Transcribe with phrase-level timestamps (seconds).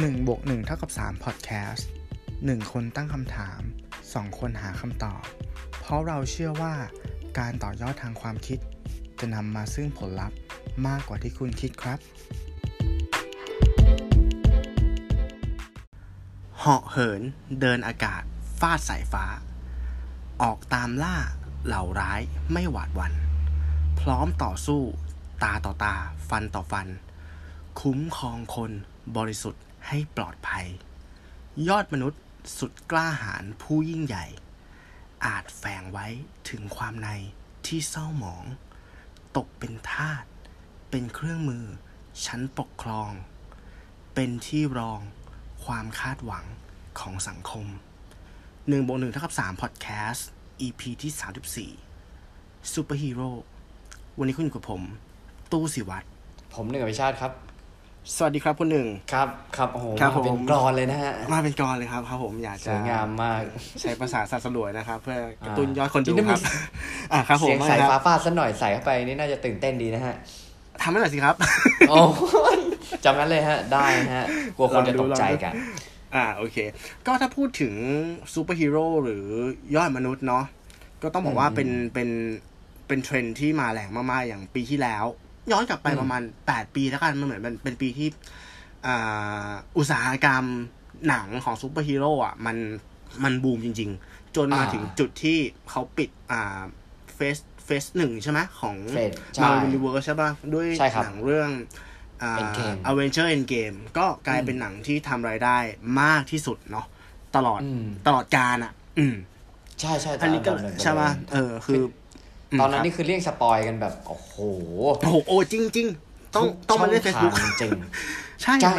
[0.00, 1.82] 1บวก1เท่ากับ3 Podcast
[2.26, 3.60] 1 คนตั้งคำถาม
[4.00, 5.22] 2 คนหาคำตอบ
[5.80, 6.74] เพราะเราเชื่อว่า
[7.38, 8.58] การต่อยอดทางความคิด
[9.20, 10.38] จะนำมาซึ่งผลลัพธ์
[10.86, 11.98] มากกว่าที่คุณคิดครับ
[16.58, 17.22] เหาะเหิน
[17.60, 18.22] เดินอากาศ
[18.60, 19.26] ฟาดสายฟ้า
[20.42, 21.16] ออกตามล่า
[21.66, 22.20] เหล่าร้าย
[22.52, 23.12] ไม่หวาดวัน
[24.00, 24.82] พร้อมต่อสู้
[25.44, 25.96] ตาต่อตา
[26.28, 26.86] ฟันต่อฟัน
[27.80, 28.70] คุ้มครองคน
[29.18, 30.66] บริสุทธิ์ ให้ปลอดภัย
[31.68, 32.22] ยอดมนุษย์
[32.58, 34.26] สุดกล้าหาญผู้ยิ่งใหญ่
[35.26, 36.06] อาจแฝงไว้
[36.48, 37.08] ถึงความใน
[37.66, 38.44] ที่เศร้าหมอง
[39.36, 40.24] ตกเป็นทาส
[40.90, 41.64] เป็นเครื่องมือ
[42.24, 43.10] ชั้นปกครอง
[44.14, 45.00] เป็นที่รอง
[45.64, 46.44] ความคาดหวัง
[47.00, 47.66] ของสังคม
[48.32, 50.20] 1บวก1เท่ากับ3 Podcast
[50.66, 51.12] EP ที่
[51.88, 53.30] 34 Super Hero
[54.18, 54.82] วันนี้คุณอยู่กับผม
[55.52, 56.06] ตู้สิวัตร
[56.54, 57.32] ผมหนึ่งอภิชาติครับ
[58.16, 63.40] สวัสดีครับคุณหนึ่งครับครับโอ้โหครับมาเป็ผนมกรอนเลยนะฮะมาเป็นกรเลยครับครับผมอยากสจะวยงามมาก
[63.80, 66.52] ใช้ภาษาสัตว์สลวยนะครับ เพื่อกระตุ้นอ่ายอดคนจริดูงๆครับมัน
[67.12, 70.14] อ่าครับผมเสียงสายคฟ้ารับฟาดสักหน่อยใส่เข้าไปนี่น่าจะตื่นเต้นดีนะฮะ
[70.82, 71.34] ทำให้หน่อยสิครับ
[71.90, 72.00] โอ้
[72.56, 72.58] ย
[73.04, 75.52] จำนั้นเลยฮะ ได้ฮะกลัวคนจะตกใจกัน
[76.14, 76.56] อ่าโอเค
[77.06, 77.74] ก็ถ้าพูดถึง
[78.34, 79.26] ซูเปอร์ฮีโร่หรือ
[79.74, 80.44] ยอดมนุษย์เนาะ
[81.02, 82.08] ก็ต้องบอกว่าอืมเป็นเป็น
[82.86, 85.04] เป็นเทรนด์ที่มาแรงมากๆ อย่างปีที่แล้ว
[85.50, 88.08] ย้อนกลับไปอืมประมาณแปดปีแล้วกันมันเหมือนเป็นเป็นปีที่
[88.86, 90.44] อ่าอุตสาหกรรม
[91.08, 92.56] หนังของซูเปอร์ฮีโร่อะมัน
[93.24, 95.38] มันบูมจริง ๆ จนมาถึงจุดที่
[95.70, 96.60] เขาปิดอ่า
[97.14, 101.50] phase phase หนึ่งใช่ไหมของ phase ใช่ Marvel Universe ใช่ป่ะด้วยใช่ครับหนังเรื่อง
[102.22, 105.56] อ่า Endgame Avenger Endgame ก็กลายเป็นหนังที่ทำรายได้
[106.00, 106.86] มากที่สุดเนาะ
[107.36, 109.16] ตลอดอืมตลอดการอะ อืม
[109.80, 111.84] ใช่ใช่อันนี้ก็ตหงใช่ป่ะเออคือม
[112.60, 114.34] ตอนนั้นครับนี่คือเรียกสปอยกันแบบ โอ้โห
[115.00, 117.70] โอ้โหโอ้จริงจริงๆต้องทุกต้องมาเล่นช่อง Facebook ทางจริง
[118.42, 118.76] ใช่ใช่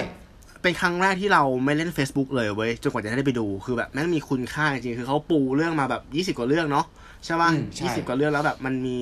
[0.61, 6.85] เป็นครั้งแรกที่เราไม่เล่น Facebook เลยเว้ยจนกว่าจะได้ไปดูคือแบบแม่งมีคุณค่าจริงๆคือเขาปูเรื่องมาแบบยี่สิบกว่าเรื่องเนาะ
[7.25, 8.97] ใช่ป่ะอืมใช่ยี่สิบกว่าเรื่องแล้วแบบมันมี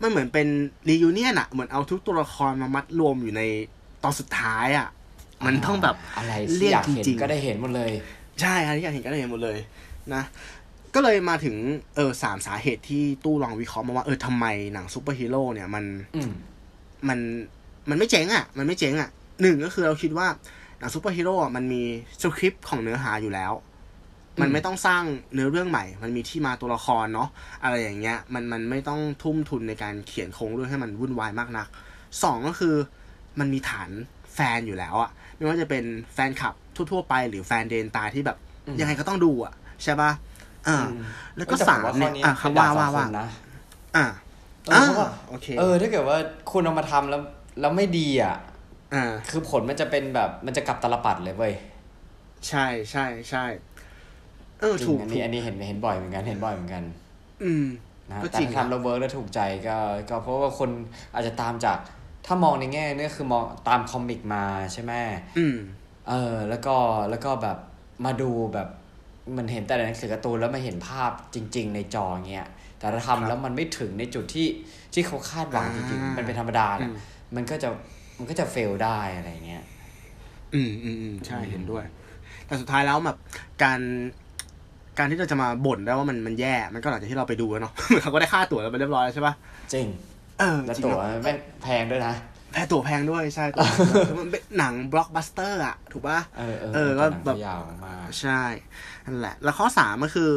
[0.00, 0.46] มันเหมือนเป็น
[0.88, 3.42] reunion อะเหมือนเอาทุกตัวละครมามัดรวมอยู่ใน
[4.02, 4.88] ตอนสุดท้ายอะ
[5.46, 7.90] มันต้องแบบอะไรเรีที่ยกอยากเห็นจริงๆก็ได้เห็นหมดเลย
[8.40, 9.58] ใช่อันนี้อยากเห็นก็ได้เห็นหมดเลย
[10.14, 10.22] นะ
[10.94, 11.56] ก็เลยมาถึง
[11.96, 15.84] เออสามสาเหตุที่ตู้ลองวิเคราะห์มาว่าเออทำไมหนังซูเปอร์ฮีโร่เนี่ยมัน
[16.16, 16.32] อืม
[17.08, 17.18] มัน
[17.90, 19.08] มันไม่เจ๋งอะ มันไม่เจ๋งอะ
[19.42, 20.26] หนึ่งก็คือเราคิดว่า
[20.78, 21.82] หนังซูเปอร์ฮีโร่อะมันมี
[22.22, 23.52] สคริปต์ของเนื้อหาอยู่แล้ว
[24.40, 25.02] มันไม่ต้องสร้าง
[25.34, 27.28] เนื้อเรื่องใหม่ มันมีที่มาตัวละครเนาะ
[27.62, 31.66] อะไรอย่างเงี้ย มันมันไม่ต้องทุ่มทุนในการเขียนโครงเรื่องให้มันวุ่นวายมากนัก
[32.22, 32.74] สองก็คือ
[33.38, 33.90] มันมีฐาน
[34.34, 35.84] แฟนอยู่แล้วอะไม่ว่าจะเป็น
[36.14, 38.36] แฟนคลับทั่ว ๆ ไปหรือแฟนเดนตาที่แบบ
[38.66, 40.10] อืมยังไงก็ต้องดูอะใช่ปะ
[40.68, 41.02] อ่าอืม
[41.36, 43.26] แล้วก็แต่สามผว่เนี่ยข้นี้อะเป็นคำว่าดบว่าสองว่าคนนะ
[43.96, 44.04] อ่า
[44.66, 46.18] เออเพราะว่าโอเคเออ ถ้าเกิดว่า
[46.50, 47.22] คุณเอามาทำแล้ว
[47.60, 48.36] แล้วไม่ดีอะ
[48.94, 51.54] อ่า คือผลมันจะเป็นแบบมันจะกลับตลปัดเลยเว้ย
[52.48, 53.44] ใช่ใช่ใช่
[54.60, 56.84] เออจริถูงกอันถูนี้กอันนี้เห็นเห็นบ่อยเหมือนกันเห็นบ่อยเหมือนกัน
[57.44, 57.66] อืม
[58.10, 59.76] นะก็แต่จริงถ้าทำแล้วเวิร์กแล้วถูกใจก็
[60.10, 60.70] ก็เพราะว่าคน
[61.14, 61.78] อาจจะตามจาก
[62.26, 64.92] ถ้ามองในแง่เนี่ยคือมองตามคอมิกมาใช่ไหม
[65.38, 65.56] อืม
[66.08, 66.76] เออ แล้วก็
[67.10, 67.58] แล้วก็แบบ
[68.04, 68.68] มาดูแบบ
[69.36, 72.48] มันเห็นแต่ในหนังสือการ์ตูนแล้วมาเห็นภาพจริง ๆ ในจอเงี้ย
[72.78, 74.48] แต่ถ้าครับทำแล้วมันไม่ถึงในจุดที่
[74.94, 76.96] ที่เขาคาดหวังจริงอ่าๆมันเป็นธรรมดาแหละอืม
[77.36, 77.68] มันก็จะ
[78.18, 79.64] มันก็จะเฟลได้อะไรเงี้ย
[80.54, 81.84] อืมอืมอืมใช่อืมเห็นด้วย
[82.46, 83.16] แต่สุดท้ายแล้วแบบ
[83.62, 83.80] การ
[84.98, 89.34] การที่เราจะมาบ่นได้ว่ามันมันแย่ มันก็หลังจากที่เราไปดูแล้วเนาะเขาก็ได้ค่าตั๋วเราไปเรียบร้อยแล้วใช่ปะ
[89.74, 89.86] จริง
[90.40, 92.14] เออแล้วจริงตั๋วเนอะแม่งแพงด้วยนะ
[92.52, 93.66] แพงตั๋วแพงด้วยใช่ตั๋ว
[94.20, 98.40] มันเป็นหนังบล็อกบัสเตอร์อะถูกปะเออเออ เออ ก็หนังแบบยาวมากใช่
[99.12, 100.30] นั่นแหละ แล้วข้อสามก็คือ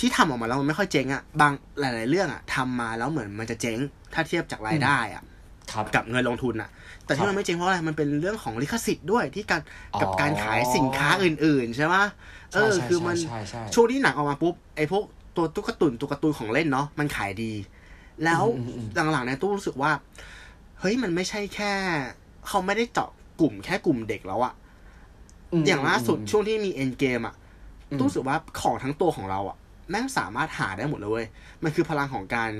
[0.00, 3.78] ที่ทำออกมาแล้วมันไม่ค่อยเจ๊งอะบางหลาย ๆ เรื่องอะทำมาแล้วเหมือนมันจะเจ๊ง
[4.14, 5.22] ถ้าเทียบจากรายได้อะ
[5.72, 6.68] ครับกับเงินลงทุนอะ
[7.04, 9.60] แต่ครัที่บมันไม่เจ๊งเพราะอะไร มันเป็นเรื่องของลิขสิทธิ์ด้วยที่การ
[9.94, 12.04] อ๋อกับการขายสินค้าอื่น ๆ ใช่ปะ
[12.54, 15.04] เออใช่คือมันใช่ใช่ช่วงที่หนังออกมาปุ๊บไอ้พวก
[15.36, 17.52] ตัวตุ๊กตาตุนตุ๊กตาตุนของเล่นเนาะมันขายดี
[18.24, 19.92] แล้วอืมอืมอืมหลังๆเนี่ยตู้รู้สึกว่า
[20.80, 21.72] เฮ้ยมันไม่ใช่แค่
[22.48, 23.10] เขาไม่ได้เจาะ
[23.40, 24.52] กลุ่มแค่กลุ่มเด็กแล้วอะ
[25.52, 27.41] มอย่างล่าสุดอืมช่วงที่มีเอ็นเกมอะอืม
[28.00, 29.56] ตู้รู้สึกว่าของทั้งตัวของเราอะ
[29.90, 31.26] แม่งสามารถหาได้หมดเลยเว้ย
[31.62, 32.50] มันคือพลังของการ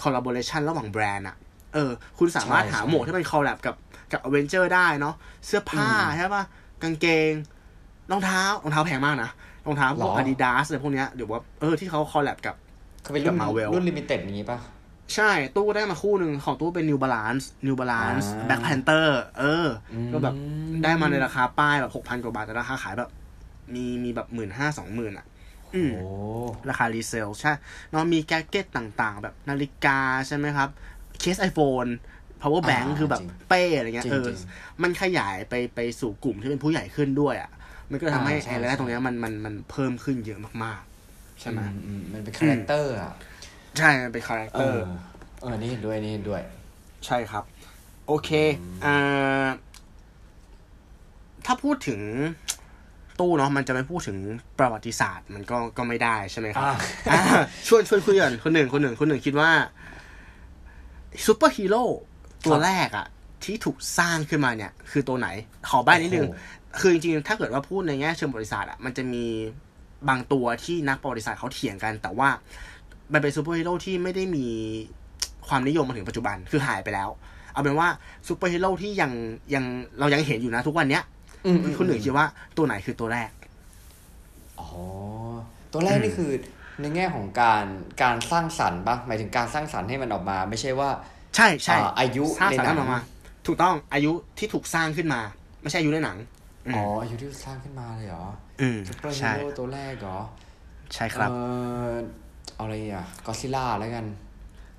[0.00, 1.36] collaboration ระหว่างแบรนด์อะ
[1.74, 3.74] เออ คุณสามารถหาหมวกที่เป็น collab กับ
[4.12, 5.14] กับอเวนเจอร์ได้เนาะ
[5.46, 6.44] เสื้อผ้าใช่ปะ
[6.82, 7.32] กางเกง
[8.10, 9.30] รองเท้า รองเท้าแพงมากนะ
[9.66, 12.54] รองเท้าพวกหรออาดิดาสอะไรพวกเนี้ยหรือว่าเออที่เขา collab กับ
[13.02, 14.58] เขาเป็นรุ่นกับ Marvel รุ่น limited อย่างงี้ป่ะ
[15.14, 19.08] ใช่ ตู้ได้มาคู่หนึ่งของตู้เป็น New Balance New Balance อ่า Black Panther
[19.38, 20.34] เอออมก็แบบ
[20.84, 23.10] ได้มาในราคาป้ายแบบหกพันกว่าบาทแต่ราคาขายแบบ
[23.74, 25.26] มีมีแบบหมื่นห้าสองหมื่นอะ
[25.74, 26.02] อืมโอ้
[26.68, 27.52] ราคา resale ใช่
[27.90, 30.68] เนอะมี gadget ต่างๆ แบบนาฬิกาใช่ไหมครับ
[31.20, 31.90] เคส iPhone
[32.42, 34.38] power bank อ่าคือแบบจริงเป้อะไรเงี้ยจริงเออจริง
[34.82, 37.50] มันขยายไปไปสู่กลุ่มที่เป็นผู้ใหญ่ขึ้นด้วยอะ
[37.90, 43.14] มันก็เลยทำให้อ่าใช่ไอ้รายได้ใช่ตรงเนี้ยมันมันมันเพิ่มขึ้นเยอะมากๆ ใช่ไหมอือืมันเป็น character อะ
[43.78, 44.82] ใช่ มันเป็น character
[45.40, 46.42] เออ นี่เห็นด้วยนี่เห็นด้วย
[47.06, 47.44] ใช่ครับ
[48.06, 48.30] โอเค
[48.84, 49.46] อ่า
[51.46, 52.00] ถ้าพูดถึง
[53.20, 54.18] ตู้เนาะมันจะไม่พูดถึง
[54.58, 56.74] ประวัติศาสตร์ มันก็ก็ไม่ได้ใช่ไหมครับอ่า
[57.10, 57.20] อ่า
[57.66, 59.50] ชวนชวนคุยกันคนหนึ่งคนหนึ่งคนหนึ่งคิดว่า
[61.26, 61.82] ซูเปอร์ฮีโร่
[62.46, 63.06] ตัวแรกอะ
[63.44, 65.28] ที่ถูกสร้างขึ้นมาเนี่ย คือตัวไหน
[65.68, 69.24] ขอใบ้นิดนึงโอ้โหคือจริงๆ ถ้าเกิดว่าพูดในแง่เชิงประวัติศาสตร์อะมันจะมี
[70.08, 72.28] บางตัวที่นักประวัติศาสตร์เขาเถียงกัน แต่ว่า
[73.12, 74.46] มันเป็นซูเปอร์ฮีโร่ที่ไม่ได้มี
[75.48, 77.08] ความนิยมมาถึงปัจจุบันคือหายไปแล้ว
[77.52, 77.88] เอาเป็นว่า
[78.28, 79.10] ซูเปอร์ฮีโร่ที่ยัง
[79.54, 79.64] ยัง
[79.98, 81.17] เรายังเห็นอยู่นะทุกวันเนี้ยอืมอืม
[81.78, 82.26] คุณหนึ่งคิดว่า
[82.56, 83.30] ตัวไหนคือตัวแรก
[84.60, 84.68] อ๋อ
[85.72, 86.30] ตัวแรกนี่คือ
[86.80, 87.64] ในแง่ของการ
[88.02, 90.90] การสร้างสรรค์ปะหมายถึงการสร้างสรรค์ให้มันออกมา ไม่ใช่ว่า
[91.36, 93.00] ใช่ใช่อ่าอายุสร้างในสรรหนัค์งออกมา
[93.46, 95.20] ถูกต้องอายุที่ถูกสร้างขึ้นมา
[95.62, 96.16] ไม่ใช่อายุในหนัง
[96.72, 98.24] มอ๋ออายุที่สร้างขึ้นมาเลยเหรอ
[98.60, 100.18] อืมซุปเปอร์ฮีใช่โร่ตัวแรกเหรอ
[100.94, 101.34] ใช่ครับ เอ
[101.88, 101.92] อ
[102.56, 104.06] เอาอะไรอะก็ซิล่าแล้วกัน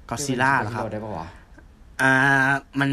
[0.10, 1.28] ก็ซิล่าเหรอครับซูปอฮีโได้ปะวะ
[2.02, 2.14] อ่า
[2.80, 2.90] มัน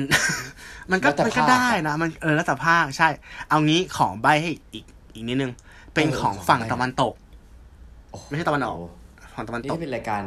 [0.90, 3.08] มันก็แล้วแต่มันก็ภาคได้นะ มันเออแล้วแต่ภาคใช่
[3.48, 5.52] เอางี้ของใบให้อีกอีกนิดนึง
[5.94, 7.14] เป็นเออของของฝั่งใบ้ตะวันตก
[8.10, 8.76] โอ้ไม่ใช่ตะวันออก
[9.32, 10.22] โฝั่งตะวันนี่ตกถ้าเป็นรายการ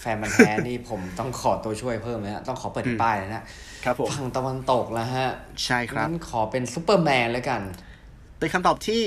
[0.00, 3.42] แฟนมันธุ์แท้นี่ผมต้องขอตัวช่วยเพิ่มเลยนะต้องขอเปิดอืมป้ายเลยนะ
[3.84, 5.30] ครับผมฝั่งตะวันตกแล้วฮะ
[5.64, 7.60] ใช่ครับงั้นขอเป็นซูเปอร์แมนแล้วกัน
[8.38, 9.02] เป็นคำตอบที่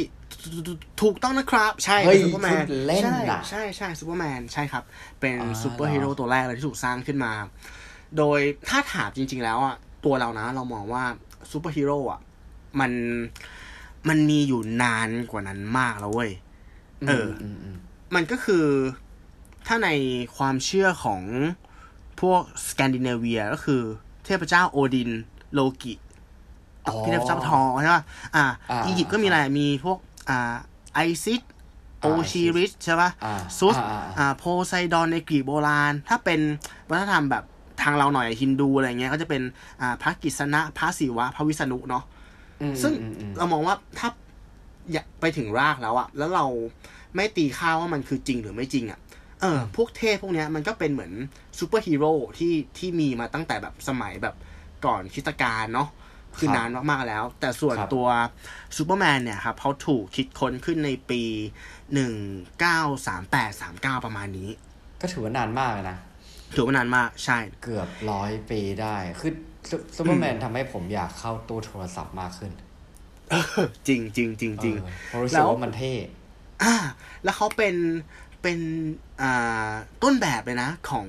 [1.02, 4.84] ถูกต้องนะครับ ใช่เฮ้ยซูเปอร์แมนคุณเล่นใช่น่ะใช่ใช่ซูเปอร์แมนใช่ครับ
[5.20, 7.32] เป็นอ่าซูเปอร์ฮีโร่เหรอตัวแรกเลยที่ถูกสร้างขึ้นมา
[8.18, 8.40] โดย
[8.70, 9.76] ถ้าถามจริง ๆ แล้วอะ
[10.06, 11.04] ตัวเรานะ เรามองว่า
[11.52, 12.20] ซูเปอร์ฮีโร่อะ
[12.80, 12.92] มัน
[14.10, 16.32] มันมีอยู่นานกว่านั้นมากแล้วเว้ย
[17.08, 17.78] เอออมม
[18.16, 18.66] มันก็คือ
[19.68, 19.90] ถ้าใน
[20.38, 21.22] ความเชื่อของ
[22.22, 23.82] พวกสแกนดิเนเวียก็คือ
[24.26, 25.10] เทพเจ้าโอดิน
[25.54, 25.94] โลกิ
[26.88, 28.04] อ๋อพี่เทพเจ้าทองใช่ป่ะ
[28.36, 29.98] อ่าอ่า อียิปต์ก็มีอะไร มีพวก
[30.30, 30.54] อ่า
[30.94, 31.42] ไอซิส
[32.02, 36.40] โออ่าชิริสใช่ป่ะอ่าซุสอ่าอ่าอ่า โพไซดอนในกรีกโบราณ ถ้าเป็น
[36.90, 37.44] วัฒนธรรมแบบ
[37.82, 39.42] ทางเราหน่อยฮินดูอะไรเงี้ยก็จะเป็น
[39.82, 42.04] อ่าพระกิษณะพระศิวะพระวิษณุเนาะ
[42.62, 44.10] อืมซึ่งอืมอืมเรามองว่าถ้า
[44.92, 46.46] อยากไปถึงรากแล้วอะแล้วเรา
[47.16, 49.00] ไม่ตีค่าว่ามันคือจริงหรือไม่จริงอะ
[49.42, 51.12] เออ พวกเทพพวกเนี้ยมันก็เป็นเหมือน
[51.60, 54.36] ซูเปอร์ฮีโร่ที่ที่มีมาตั้งแต่แบบสมัยแบบ
[54.86, 55.90] ก่อนคริสตกาลเนาะ
[56.40, 58.08] คือครับนานมากๆแล้ว แต่ส่วนครับตัว
[58.78, 61.22] ซูเปอร์แมนเนี่ยครับเขาถูกคิดค้นขึ้นในปี
[61.94, 62.14] หนึ่ง
[62.60, 64.50] เก้าสามแปดสามเก้าประมาณนี้
[65.02, 65.98] ก็ถือว่านานมากเลยนะ
[66.56, 69.32] ถือว่านานมากใช่ เกือบร้อยปีได้ คือ
[69.96, 72.52] ซูเปอร์แมนทำให้ผมอยากเข้าตู้โทรศัพท์มากขึ้น
[73.88, 75.94] จริงจริงจริงจริงเออเพราะรู้สึกแล้วว่ามันเท่
[76.64, 76.76] อ่า
[77.24, 77.76] แล้วเขาเป็น
[78.42, 78.60] เป็น
[79.22, 79.72] อ่า
[80.04, 81.08] ต้นแบบเลยนะของ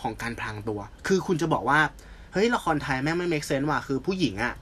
[0.00, 1.80] ของการพลางตัว คือคุณจะบอกว่า
[2.32, 4.54] เฮ้ย ละครไทยแม่งไม่ make sense ว่ะ คือผู้หญิงอะ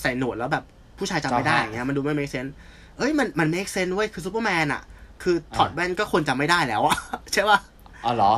[0.00, 0.64] ใส่หนวดแล้วแบบ
[0.98, 2.50] ผู้ชายจำไม่ได้อย่างเงี้ย มันดูไม่ make sense
[2.98, 4.82] เอ้ย มันมัน make sense เว้ย คือซูเปอร์แมนอะ
[5.22, 6.96] คือถอดแว่นก็คนจำไม่ได้แล้วอะ
[7.32, 7.58] ใช่ป่ะ
[8.04, 8.32] อ๋อเหรอ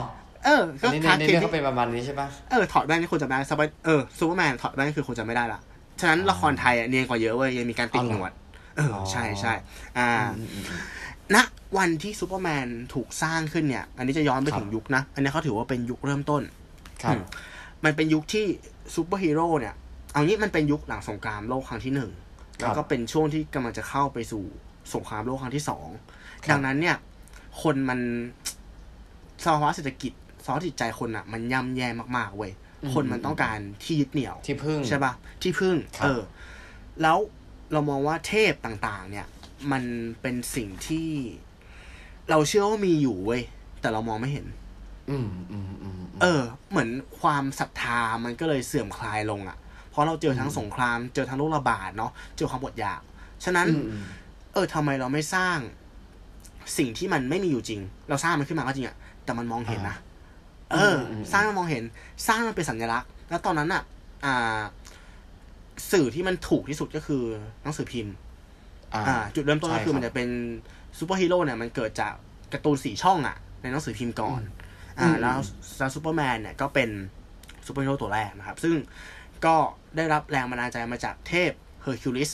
[0.44, 5.60] เอออัก็นนี้ในทาร์ในเกเรื่องที่เขาเป็นประมาณนี้ใช่ปะเออถอดแว่นนี่คนจำไม่ได้สไปเออซูเปอร์แมนถอดแว่นคือคนจำไม่ได้ละ
[6.00, 8.32] ฉะนั้นอ๋อละครไทยอะเนียนกว่าเยอะเว้ยยังมีการติดอ๋อเหรอหนวด
[8.76, 9.52] เออใช่ใช่
[9.98, 10.08] อ่า
[10.38, 10.80] อืมอืมอืม
[11.34, 11.36] ณ
[11.78, 16.42] วันที่ซูเปอร์แมนถูกสร้างขึ้นเนี่ย อันนี้จะย้อนไปครับถึงยุคนะ อันนี้เขาถือว่าเป็นยุคเริ่มต้น
[17.02, 17.22] ครับอืม
[17.84, 18.46] มันเป็นยุคที่
[18.94, 19.74] ซูเปอร์ฮีโร่เนี่ย
[20.12, 22.10] เอางี้มันเป็นยุคหลังสงครามโลกครั้งที่หนึ่ง
[22.60, 24.44] ครับแล้วก็เป็นช่วงที่กำลังจะเข้าไปสู่
[24.94, 25.88] สงครามโลกครั้งที่สอง
[26.44, 26.96] ครับดังนั้นเนี่ย
[27.62, 28.00] คนมัน
[29.44, 30.12] สภาวะเศรษฐกิจ
[30.44, 32.52] สภาวะจิตใจคนอะมันย่ำแย่มากๆเว้ย
[32.94, 36.22] คนมันต้องการที่ยึดเหนี่ยวที่พึ่งใช่ปะที่พึ่ง เออ
[37.02, 37.18] แล้ว
[37.72, 39.26] เรามองว่าเทพต่างๆ เนี่ย
[39.72, 39.82] มัน
[40.20, 41.10] เป็นสิ่งที่
[42.30, 43.42] เราเชื่อว่ามีอยู่เว้ย
[43.80, 44.46] แต่เรามองไม่เห็น
[45.10, 46.88] อืมอืมอืมเออ เหมือน
[47.20, 49.56] ความศรัทธามันก็เลยเสื่อมคลายลงอะ่ะ
[49.90, 53.00] เพราะเราเจอทั้งสงคราม เจอทั้งโรคระบาดเนาะเจอความอดอยาก
[53.44, 53.66] ฉะนั้น
[54.52, 55.58] เออทำไมเราไม่สร้าง
[56.78, 59.96] สิ่งที่มันไม่มีอยู่จริง เราสร้างมันขึ้นมาก็จริงอะแต่มันมองเห็นนะ
[60.72, 61.84] เอออมสร้างมันมองเห็น
[62.26, 63.82] สร้างมันเป็นสัญลักษณ์ แล้วตอนนั้นอะ
[64.24, 64.60] อ่า
[65.92, 67.22] สื่อที่มันถูกที่สุดก็คือ
[67.62, 68.14] หนังสือพิมพ์
[68.94, 70.28] อ่าอ่าจุดเริ่มต้นใช่ก็คือครับมันจะเป็น
[70.98, 72.12] ซูเปอร์ฮีโร่เนี่ยมันเกิดจาก
[72.52, 74.40] การ์ตูนสี่ช่องอะในหนังสือพิมพ์ก่อน
[74.98, 75.38] อ่าอืมแล้ว
[75.78, 76.90] แล้วซูเปอร์แมนเนี่ยก็เป็น
[77.66, 78.74] ซูเปอร์ฮีโร่ตัวแรกนะครับ ซึ่ง
[79.44, 79.54] ก็
[79.96, 81.52] ได้รับแรงบันดาลใจมาจากเทพ
[81.82, 82.30] เฮอร์คิวลิส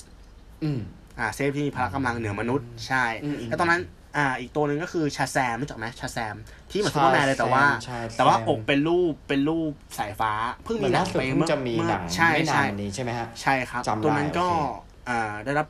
[0.64, 0.80] อืม
[1.18, 3.82] อ่าเทพที่มีพละกำลังเหนือมนุษย์ ใช่อืมอืมแล้วตอนนั้น
[4.16, 6.36] อ่า อีกตัวหนึ่งก็คือ Shazam รู้จักไหม Shazam
[6.70, 10.32] ที่เหมือนซูเปอร์แมนเลยแต่ว่าใช่ใช่แต่ว่าอกเป็นรูปเป็นรูปสายฟ้า
[10.64, 15.66] เพิ่งเหมืมีอนหนัล่างสุดไปเพิ่งจะมีหนังใช่ไม่นาใช่ นนี้ใช่ไหมฮะ ใช่ครับ จำได้ตัวนั้นก็โอเค อ่าได้รับ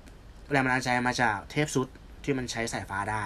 [0.51, 1.87] แรงบันดาลใจมาจากเทพซุส
[2.25, 3.25] ที่มันใช้สายฟ้าได้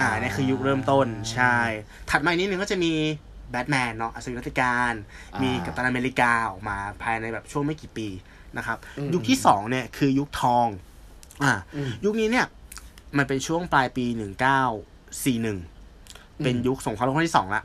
[0.00, 1.56] อ่าอ่านี่คือยุคเริ่มต้นใช่
[2.10, 2.92] ถัดมาอีกนิดนึงก็จะมี
[3.50, 8.08] แบทแมนเนาะอัศวินรัตติกาลามีมีกัปตันอเมริกาออกมาภายในแบบช่วงไม่กี่ปี
[8.56, 10.66] นะครับอืมยุคที่สองเนี่ยคือยุคทอง
[11.44, 12.46] อ่าอืมยุคนี้เนี่ย
[13.18, 14.62] มันเป็นช่วงปลายปีหนึ่งเก้า
[15.24, 15.58] สี่หนึ่ง
[16.44, 17.62] เป็นยุคสงครามโลกครั้งที่สองละ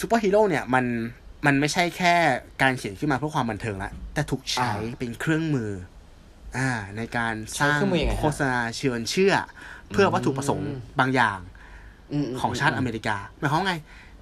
[0.00, 0.84] ซูเปอร์ฮีโร่เนี่ยมัน
[1.46, 2.14] มันไม่ใช่แค่
[2.62, 5.70] การเขียนขึ้นมาเพื่อความบันเทิงละแต่ถูกใช้เป็นเครื่องมือ
[6.56, 9.34] อ่า ในการสร้างใช้เครื่องมือยังไงฮะโฆษณาชวนเชื่อ
[9.92, 13.74] เพื่อวัตถุประสงค์อืมบางอย่างของชาติอเมริกาหมายความว่าไง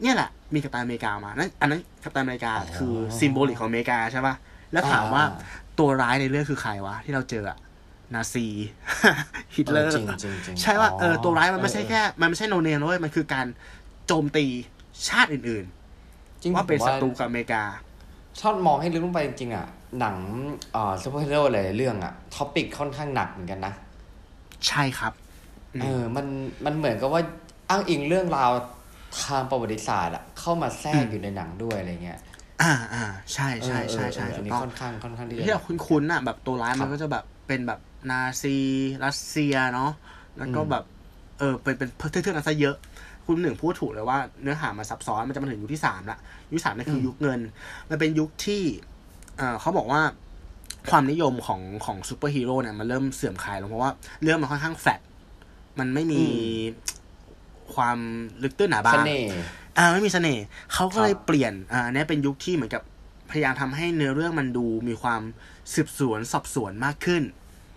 [0.03, 4.35] เนี่ยแหละ มีกัปตันอเมริกามานั่นอันนั้นกัปตันอเมริกาอ๋อคือ symbolic ของอเมริกาใช่ป่ะ
[4.73, 7.59] แล้วถามว่าอ่าตัวร้ายในเรื่องคือใครวะที่เราเจออะ
[8.17, 8.47] นาซี
[9.57, 13.47] ฮิตเลอร์จริงจริงจริงใช่ว่าเอออ๋อตัวร้ายมันไม่ใช่เออแค่ มันไม่ใช่ no name เลยมันคือการ
[14.07, 14.47] โจมตี
[15.09, 15.65] ชาติอื่น
[16.43, 17.63] จริงๆว่าเป็นผมศัตรูกับอเมริกา
[18.41, 19.67] ชอบมองให้ลึกลงไปจริงๆอะ
[20.01, 20.17] หนัง
[20.73, 23.75] เอ่อซูเปอร์ฮีโร่หลายๆเรื่องอะ topic ค่อนข้างหนักเหมือนกันนะ
[24.69, 25.13] ใช่ครับ
[25.75, 26.27] อืมเออมัน
[26.65, 27.23] มันเหมือนกับว่า
[27.71, 28.53] อ้างอิงเรื่องราว
[29.25, 32.19] ทางประวัติศาสตร์อะเข้ามาแทรกอยู่ในหนังด้วยอะไรเงี้ย
[32.63, 33.05] อ่าอ่า
[33.35, 37.81] ใช่ใช่ใช่เออใช่เออเอออัถูนกนี้ต้องค่อนข้างค่อนข้างที่ที่เราจะคุ้นๆน่ะแบบตัวร้ายครัมันบก็จะแบบเป็นแบบ
[38.11, 38.57] นาซี
[39.05, 39.93] รัสเซียเนาะ
[40.39, 40.85] แล้วก็อืมแบบ
[41.39, 42.77] เออเป็นเป็นเทือกๆนั้นซะเยอะ
[43.27, 46.19] คุณหนึ่งพูดถูกเลยว่าเนื้อหามันซับซ้อนมันจะมาถึงยุคที่สามละ
[46.53, 47.41] ยุคสามนี่คืออยุคเงิน
[47.91, 48.63] มันเป็นยุคที่
[49.37, 50.03] เออเขาบอกว่า
[50.91, 53.93] ความนิยมของของซูเปอร์ฮีโร่เนี่ยมันเริ่มเสื่อมคลายลงเพราะว่า
[54.23, 55.01] เรื่องมันค่อนข้างแฟลต
[55.79, 56.25] มันไม่มีอื
[57.75, 57.99] ความ
[58.43, 59.35] ลึกตื้นหนาบาเสงน่ห์
[59.79, 60.45] อ่าไม่มีเสน่ห์
[60.75, 62.83] เขาก็เลยครับเปลี่ยนอ่าอันนี้เป็นยุคที่เหมือนกับ
[63.31, 65.23] พยายามทำให้เนื้อเรื่องมันดูมีความ
[65.75, 67.23] สืบสวนสอบสวนมากขึ้น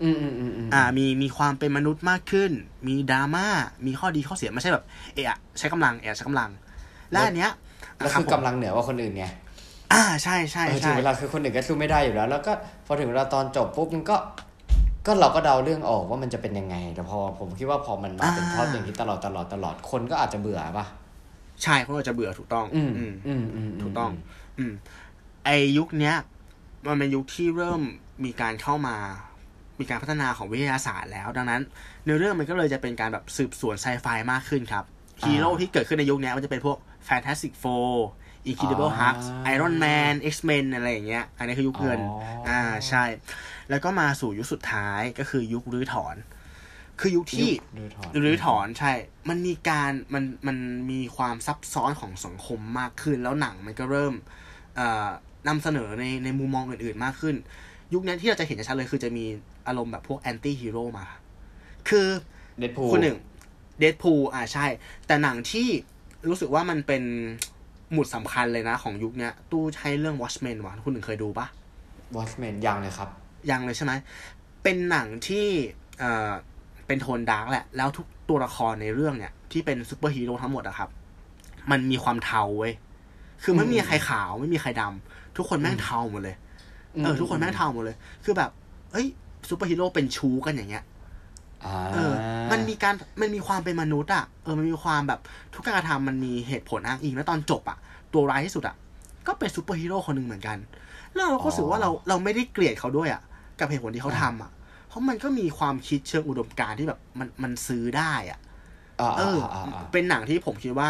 [0.02, 2.52] อืมอืมอืมอืมอ่า มีมีความเป็นมนุษย์มากขึ้น
[2.88, 3.46] มีดราม่า
[3.86, 6.50] มีข้อดีข้อเสียไม่ใช่แบบ เอะอะใช้กำลังเอะอะใช้กำลัง
[7.12, 7.52] และอันเนี้ย
[8.00, 9.26] แล้วนะรับคือผมกำลังเหนือกว่าคนอื่นไง
[9.94, 12.52] อ่าใช่ใช่เออถึใช่งเวลาคือคนอื่นก็สู้ไม่ได้อยู่แล้ว แล้วก็
[12.86, 14.18] พอถึงเวลาตอนจบปุ๊บมันก็
[15.06, 20.86] ก็เราก็เดาเรื่องออกว่ามันจะเป็นยังไง แต่พอผมคิดว่าพอมันมาเป็นพล็อตอย่างนี้ตลอดตลอดตลอดคนก็อาจจะเบื่อป่ะ
[21.64, 24.12] ใช่เพราะเราจะเบื่อถูกต้องอืมอืมอืมอืมถูกต้อง
[24.58, 24.74] อืม
[25.46, 26.16] ไอยุคเนี้ย
[26.88, 27.82] มันเป็นยุคที่เริ่ม
[28.26, 28.96] มีการเข้ามา
[29.80, 31.62] มีการพัฒนาของวิทยาศาสตร์แล้ว ดังนั้น
[32.04, 34.84] เนื้อเรื่องมันก็เลยจะเป็นการแบบสืบสวนไซไฟมากขึ้นครับ
[35.24, 37.92] ฮีโร่ที่เกิดขึ้นในยุคเนี้ยมันจะเป็นพวก Fantastic Four
[38.50, 39.18] Incredible Hulk
[39.54, 42.00] Iron Man X-Men อะไรอย่างเงี้ย อันนี้คือยุคเงิน
[42.50, 43.04] อ่าใช่
[43.70, 46.16] แล้วก็มาสู่ยุคสุดท้ายก็คือยุครื้อถอน
[47.00, 48.92] คือยุคที่รื้อถอนรื้อถอนใช่
[49.30, 50.58] มันมีการมันมัน
[50.92, 54.14] มีความซับซ้อนของสังคมมากขึ้น แล้วหนังมันก็เริ่ม
[54.76, 55.08] เอ่อ
[55.48, 57.36] นำเสนอในในมุมมองอื่นๆมากขึ้น
[57.94, 59.26] ยุคนั้นที่เราจะเห็นชัดเลยคือจะมี
[59.68, 61.06] อารมณ์แบบพวก anti-hero มา
[61.90, 62.08] คือ
[62.60, 63.18] เดดพูคนหนึ่ง
[63.80, 64.66] เด p พูอ่าใช่
[65.08, 65.68] แต่หนังที่
[66.28, 67.04] รู้สึกว่ามันเป็น
[67.92, 71.48] หมุดสำคัญเลยนะของยุคเนี้ย ต้องใช้เรื่อง Watchmen ว่ะคุณหนึ่งเคยดูปะ
[72.16, 73.10] Watchmen ยังเลยครับ
[73.50, 73.94] ยังเลยใช่ไหม
[74.64, 75.48] เป็นหนังที่
[76.00, 76.32] เอ่อ
[76.88, 80.90] เป็นโทน dark แหละ แล้วทุกตัวละครในเรื่องเนี่ย ที่เป็นซูเปอร์ฮีโร่ทั้งหมดอะครับ
[81.72, 82.74] มันมีความเทาเว้ย
[83.44, 86.36] คือไม่มีใครขาวไม่มีใครดำทุกคนแม่งเทาหมดเลย
[87.04, 88.52] เออ ทุกคนแม่งเทาหมดเลย คือแบบ
[88.92, 89.08] เอ้ย
[89.50, 90.84] ซูเปอร์ฮีโร่เป็นชู้กันอย่างเงี้ย
[91.66, 92.14] อ่าเออ
[92.52, 95.20] มันมีการมันมีความเป็นมนุษย์อะเออมันมีความแบบ
[95.54, 97.78] ทุกการกระทำมันมีเหตุผลอ้างอิงแล้วตอนจบอะ
[98.14, 98.76] ตัวร้ายที่สุดอะ
[99.28, 100.58] ก็เป็นซูเปอร์ฮีโร่คนหนึ่งเหมือนกัน
[101.14, 103.22] แล้วเราก็รู้สึกว่าเราเราไม่ได้เกลียดเขาด้วยอะ
[103.60, 104.52] กับเหตุผลที่เขาทำอะ
[104.88, 108.40] เพราะมันก็มีความคิดเชิงอุดมการณ์ที่แบบมันมันซื้อได้อะ
[109.02, 110.90] อ่าเอออ่าอ่าเป็นหนังที่ผมคิดว่า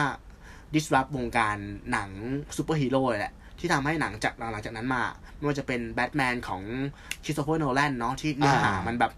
[0.74, 1.58] disrupt วงการ
[1.92, 2.10] หนัง
[2.58, 5.04] ซูเปอร์ฮีโร่เลยแหละที่ทำให้หนังจากหลังจากนั้นมา
[5.38, 6.62] ไม่ว่าจะเป็นแบทแมนของ
[7.24, 9.12] ค h ิสโตเฟอร์โนแลนเนาะที่เนื้อหามันแบบ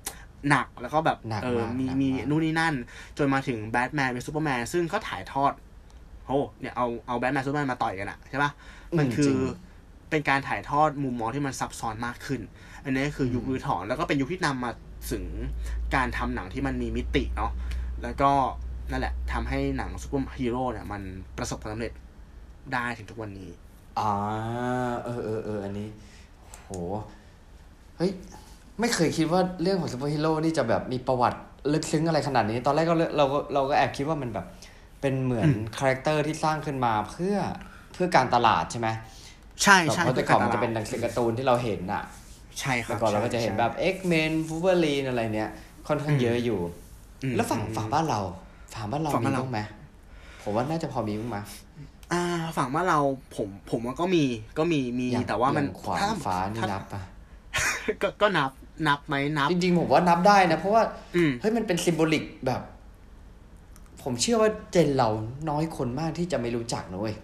[0.49, 2.75] หนักแล้วก็แบบหนักเออมากมีหนักมีมากนู่นนี่นั่น
[3.17, 5.51] จนมาถึงแบทแมนเป็นซูเปอร์แมนซึ่งก็ถ่ายทอด
[6.25, 8.51] โอ้เนี่ยเอาเอาแบทแมนซูเปอร์แมนมาต่อยกันอะใช่ปะ
[8.97, 9.39] มันคือจริง
[10.09, 12.41] เป็นการถ่ายทอดมุมมองที่มันซับซ้อนมากขึ้น
[12.83, 14.71] อันนี้คือยุครื้อถอนแล้วก็เป็นยุคที่นำมา
[15.11, 15.23] ถึง
[15.95, 17.51] การทำหนังที่มันมีมิติเนาะ
[18.03, 18.31] แล้วก็
[18.91, 21.01] นั่นแหละทำให้หนังซูเปอร์ฮีโร่เนี่ยมัน
[21.37, 21.93] ประสบความสำเร็จ
[22.73, 23.49] ได้ถึงทุกวันนี้
[23.99, 24.11] อ่า
[25.03, 25.87] เออเออเอออันนี้
[26.69, 26.75] โห
[27.97, 28.11] เฮ้ย
[28.79, 31.39] ไม่เคยคิดว่าเรื่องของซูเปอร์ฮีโร่นี่จะแบบมีประวัติ
[31.73, 34.45] ลึกซึ้งอะไรขนาดนี้ ตอนแรกก็เลยเราก็เราก็แอบคิดว่ามันแบบ
[35.01, 37.35] เป็นเหมือนคาแรคเตอร์ที่สร้างขึ้นมาเพื่อ
[37.93, 38.87] เพื่อการตลาดใช่ไหม
[39.63, 42.03] ใช่แบบใช่เพราะแต่ก่อนมันจะเป็นหนังสือการ์ตูนที่เราเห็นน่ะ
[42.59, 45.49] ใช่ครัแต่ก่อนเราก็จะเห็นแบบใช่ X-Men w o l v e r i n e อะไรเนี้ย
[45.87, 46.59] ค่อนข้างเยอะอยู่
[47.23, 48.21] อืมแล้วฝั่งฝั่งบ้านเรา
[48.73, 49.59] ฝั่งบ้านเราฝั่งมีบ้านเราบ้างไหม
[50.43, 51.37] ผมว่าน่าจะพอมีบ้างไหม
[52.13, 52.23] อ่า
[52.57, 52.99] ฝั่งว่านเรา
[53.35, 54.23] ผมผมว่าก็มี
[54.57, 57.01] ก็มีมีอย่างแต่ว่ามันอย่งขวานถ้ฟ้านี่ถ้นับปะ
[58.01, 58.51] ก็ก็นับ
[58.87, 60.83] นับไหมนับ จริงๆ ผมว่านับได้นะ เพราะว่า
[61.15, 62.61] อืมเฮ้ยมันเป็นซิมโบลิกแบบ
[64.03, 65.09] ผมเชื่อว่าเจนเรา
[65.49, 67.15] น้อยคนมากที่จะไม่รู้จักนะเว้ย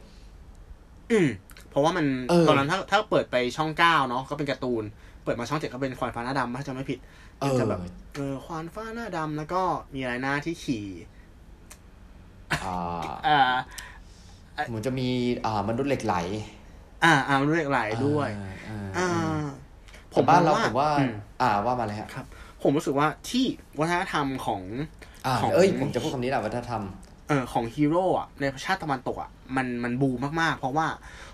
[1.12, 1.28] อืม
[1.70, 4.84] เพราะว่ามันเออตอนนั้นถ้าถ้าเปิดไปช่องเก้าเนาะก็เป็นการ์ตูน
[5.24, 7.00] เปิดมาช่องเจ็ดก็เป็นควานฟ้าหน้าดำถ้าจะไม่ผิด
[7.40, 7.80] เออจะแบบ
[8.16, 9.62] เออควานฟ้าหน้าดำแล้วก็
[9.94, 10.86] มีอะไรหน้าที่ขี่
[12.66, 12.78] อ่า
[13.28, 13.40] อ่า
[14.68, 15.08] เหมือนจะมี
[15.46, 16.16] อ่ามนุษย์เหล็กไหล
[17.04, 19.46] อ่าอ่าเรียกหลายด้วยอ่าอ่าอ่าอ่า
[20.14, 22.26] ผผมมบ้านเราว่าผมว่าอืมอ่าว่ามาเลยฮะครับ
[22.64, 23.46] ผมรู้สึกว่าที่
[23.80, 24.62] วัฒนธรรมของ
[25.26, 26.84] อ่าของเอ้ยผมจะพูดคำนี้แหละวัฒนธรรม
[27.28, 30.88] เออของฮีโร่อะในชาติตะวันตกอะมันมันบูมมากๆ เพราะว่า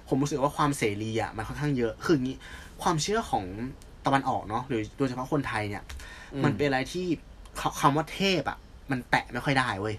[0.09, 2.37] ผมรู้สึกว่าความเสรีอะมันค่อนข้างเยอะคืออย่างนี้
[2.81, 3.45] ความเชื่อของ
[4.05, 5.83] ตะวันออกเนาะหรือโดยเฉพาะคนไทยเนี่ย
[6.33, 7.05] อืมมันเป็นอะไรที่
[7.59, 8.57] คคำว่าเทพอะ
[8.91, 9.95] มันแตะไม่ค่อยได้เว้ย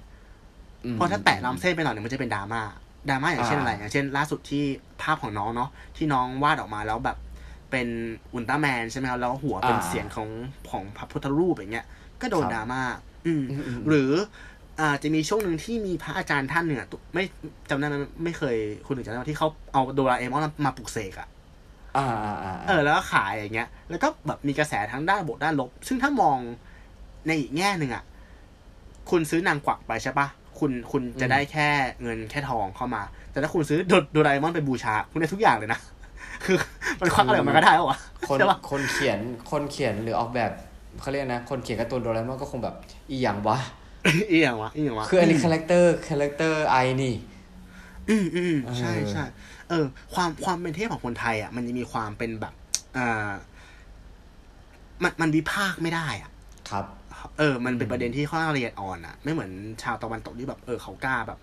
[0.85, 2.62] อืมเพราะถ้าแตะล้ำเส้นไปหน่อยเนี่ยมันจะเป็นดราม่า
[3.09, 4.64] ดราม่าอย่างเช่นอ่าอะไร อย่างเช่น ล่าสุดที่
[5.02, 7.16] ภาพของน้องเนาะที่น้องวาดออกมาแล้วแบบ
[7.71, 7.88] เป็น
[8.32, 10.28] อุลตร้าแมนใช่ไหมครับแล้วหัวเป็นเสียงของ
[10.71, 11.87] ของพระพุทธรูปอย่างเงี้ย
[12.21, 12.82] ก็โดนดราม่า
[13.26, 14.12] อืมอืมอืมหรือ
[14.80, 17.25] อ่าจะมีช่วงหนึ่งที่มีพระอาจารย์ท่านหนึ่งอะตุไม่
[17.71, 17.94] จำได้ไหม
[18.25, 18.56] ไม่เคย
[18.87, 21.28] คุณถึงจำได้ไหมที่เขาเอาโดราเอมอนมาปลุกเสกอะ
[21.97, 26.38] อ่าอ่าอ่าเออ แล้วก็ขายอย่างเงี้ย แล้วก็แบบมีกระแสทั้งด้านบวกด้านลบ ซึ่งถ้ามอง
[27.26, 28.04] ในอีกแง่หนึ่งอะ
[29.11, 30.26] คุณซื้อนางกวักไปใช่ปะ
[30.64, 31.69] คุณคุณจะได้แค่
[32.02, 33.02] เงินแค่ทองเข้ามา
[33.33, 35.81] แต่ถ้าคุณซื้อโดโดราเอมอนไปบูชา คุณได้ทุกอย่างเลยนะ
[36.45, 36.57] คือ
[37.00, 39.19] มันควักอะไรออกมาก็ได้วะคนใช่ปะคนเขียน
[39.50, 40.50] คนเขียนหรือออกแบบ
[41.00, 42.75] เขาเรียกนะ คนเขียนการ์ตูนโดราเอมอนก็คงแบบ
[43.11, 43.59] อีหยังวะ
[44.31, 47.14] อีอย่างวะอีอย่างวะคืออันนี้คาแรคเตอร์คาแรคเตอร์ไอนี่
[48.09, 49.25] อืมอืมเออใช่ใช่
[49.69, 52.54] เออ ความความเป็นเทพของคนไทยอะ มันจะมีความเป็นแบบ
[52.97, 53.31] อ่า
[55.02, 56.31] มันมันวิพากษ์ไม่ได้อะ
[56.71, 56.85] ครับ
[57.38, 59.50] เออ มันเป็นประเด็นที่ค่อนข้างละเอียดอ่อนอะไม่เหมือน
[59.83, 61.38] ชาวตะวันตกที่แบบเออเขากล้าแบบ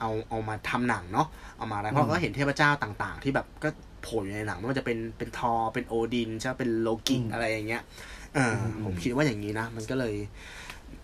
[0.00, 1.26] เอาเอามาทำหนังเนาะ
[1.58, 3.68] เอามาอะไรเพราะก็เห็นเทพเจ้าต่างๆ ที่แบบก็
[4.02, 7.82] โผล่อยู่ในหนังไม่ว่าจะเป็นเป็นธอร์เป็นโอดินใช่ปะเป็นโลกิอืมอะไรอย่างเงี้ย
[8.34, 10.14] เอออมผมคิดว่าอย่างนี้นะ มันก็เลย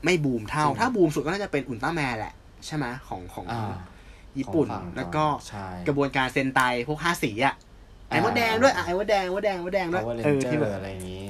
[0.05, 2.35] ไม่บูมเท่าจริงถ้าบูมสุดก็น่าจะเป็นอุลตร้าแมนแหละ
[2.67, 3.73] ใช่ไหมของของอ่า
[4.39, 7.55] ญี่ปุ่นของฝั่งแล้วก็ใช่กระบวนการเซนไตพวกห้าสีอะ
[8.09, 11.25] ไอ้อ่ามดแดงด้วยอะไอ้มดแดงมดแดงมดแดงด้วย Power เออ Ranger ที่แบบอะไรอย่างนี้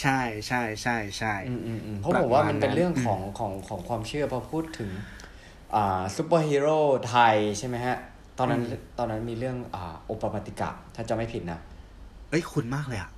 [0.00, 4.90] ใช่ใช่ใช่ใช่อืมอืมอืมเพราะประผมว่ามันมาณเป็นนั้นเรื่องของของของความเชื่อพอพูดถึง
[5.74, 6.78] อ่าซูเปอร์ฮีโร่
[7.08, 7.96] ไทยใช่ไหมฮะ
[8.38, 8.62] ตอนนั้น
[8.98, 11.58] ตอนนั้นมีเรื่องอ่าโอปปาติกะ ถ้าจะไม่ผิดนะ
[12.30, 13.10] เอ้ยคุณมากเลยอะ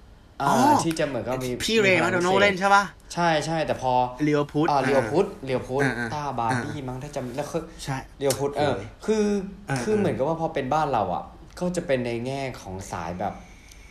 [0.43, 3.93] อ่าอ๋อที่จะเหมือนก็มีพี่เรย์พมาลัโดงโนพิศษเล่นใช่ป่ะใช่ใช่แต่พอ
[4.25, 9.25] เลียวพุทธอ่าเรียวพุทธเรียวพุทธอ่าอ่าต้าบาร์บี้มั้งถ้าจำแล้วคือใช่เรียวพุทธเออโอ้ยคือ
[9.69, 11.25] อ่าคืออ่าเหมือนกับว่าพอเป็นบ้านเราอะ
[11.61, 13.35] ก็จะเป็นในแง่ของสายแบบ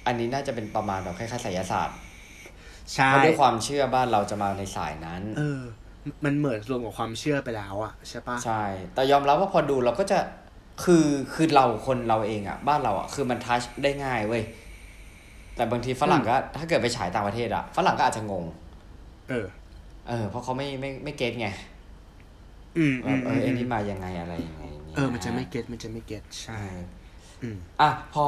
[0.06, 1.98] อันนี้น่าจะเป็นประมาณแบบคล้ายๆไสยศาสตร์
[2.96, 5.62] ใช่เพราะด้วยความเชื่อบ้านเราจะมาในสายนั้น เออ
[6.26, 10.20] มันเหมือนรวมกับความเชื่อไปแล้วอะใช่ป่ะใช่ แต่ยอมรับว่าพอดูเราก็จะ
[10.84, 14.44] คือคือเราคนเราเองอะบ้านเราอะคือมัน touch ได้ง่ายเว้ย
[15.56, 18.46] แต่บางทีฝรั่งก็ถ้าเกิดไปฉายต่างประเทศอะฝรั่งก็อาจจะงง
[19.30, 19.48] เออ
[20.08, 21.48] เออ เพราะเขาไม่ไม่ไม่ get ไง
[22.78, 26.64] อืมแบบอืมเออือมไอ้นี่มายังไงอะไรยังไงอย่างงี้เออ มันจะไม่ get มันจะไม่ get ใช่ใช่
[27.42, 28.24] อืมอะพอ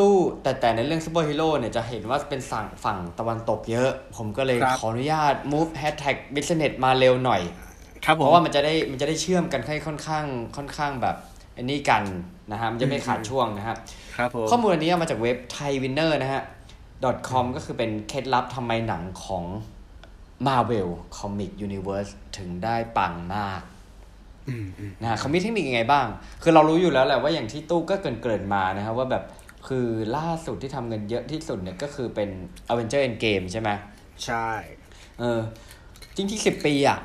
[0.00, 7.42] ตู้แต่แต่ในเรื่องซูเปอร์ฮีโร่เนี่ยจะเห็นว่าเป็นฝั่งฝั่งตะวันตกเยอะ ผมก็เลยครับขออนุญาต move hashtag business มาเร็วหน่อย
[8.04, 10.24] ครับผมเพราะว่ามันจะได้มันจะได้เชื่อมกันให้ค่อนข้าง
[10.56, 11.16] ค่อนข้างแบบ
[11.56, 12.02] อันนี้กัน
[12.52, 13.76] นะฮะมันจะไม่ขาดช่วงนะครับ
[14.16, 16.42] ครับผมข้อมูลอันนี้เอามาจากเว็บ thaiwinner นะฮะ
[17.28, 19.44] .com ก็คือเป็นเคล็ดลับทำไมหนังของ
[20.46, 23.60] Marvel Comic Universe ถึงได้ปังมาก
[24.48, 26.06] อืมอืมนะฮะเขามีเทคนิคยังไงบ้าง
[26.42, 29.24] คือเรารู้อยู่แล้วแหละว่าอย่างที่ตู้ก็เกรินเกรินๆมานะครับว่าแบบ
[29.68, 32.30] คือล่าสุดที่ทำเงินเยอะที่สุดเนี่ยก็คือเป็น
[32.70, 33.70] Avenger Endgame ใช่ไหม
[34.26, 34.48] ใช่
[35.18, 35.40] เออ
[36.16, 36.98] จริงๆสิบปีอะ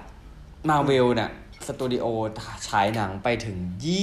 [0.69, 1.29] มาเวลเนี่ย
[1.67, 2.05] สตูดิโอ
[2.67, 3.57] ฉายหนังไปถึง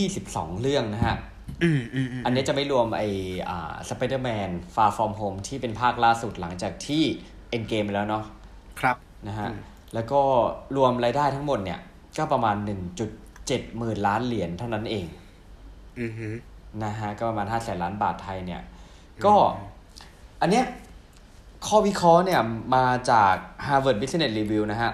[0.08, 1.16] 22เรื่องนะฮะ
[1.62, 3.08] อืมอืมอืมอันนี้จะไม่รวมไอ้
[3.48, 7.02] อ่า Spider-Man Far From Home ที่เป็นภาคล่าสุดหลังจากที่
[7.56, 8.24] Endgame ไปแล้วเนาะ
[8.80, 8.96] ครับ
[9.28, 9.60] นะฮะอืม
[9.94, 10.20] แล้วก็
[10.76, 11.80] รวมรายได้ทั้งหมดเนี่ย
[12.16, 12.56] ก็ประมาณ
[13.18, 15.06] 1.7หมื่นล้านเหรียญเท่านั้นเอง
[16.00, 16.28] อือฮึ
[16.84, 18.62] นะฮะก็ประมาณ5แสนล้านบาทไทยเนี่ย
[19.24, 19.34] ก็
[20.40, 20.64] อันเนี้ย
[21.66, 22.40] ข้อวิเคราะห์เนี่ย
[22.76, 23.34] มาจาก
[23.66, 24.92] Harvard Business Review นะฮะ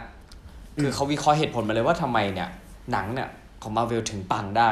[0.80, 2.48] คือเขาวิเคราะห์เหตุผลมาเลยว่าทำไมเนี่ย
[2.92, 3.28] หนังเนี่ย
[3.62, 4.70] ของ Marvel ถึงปังได้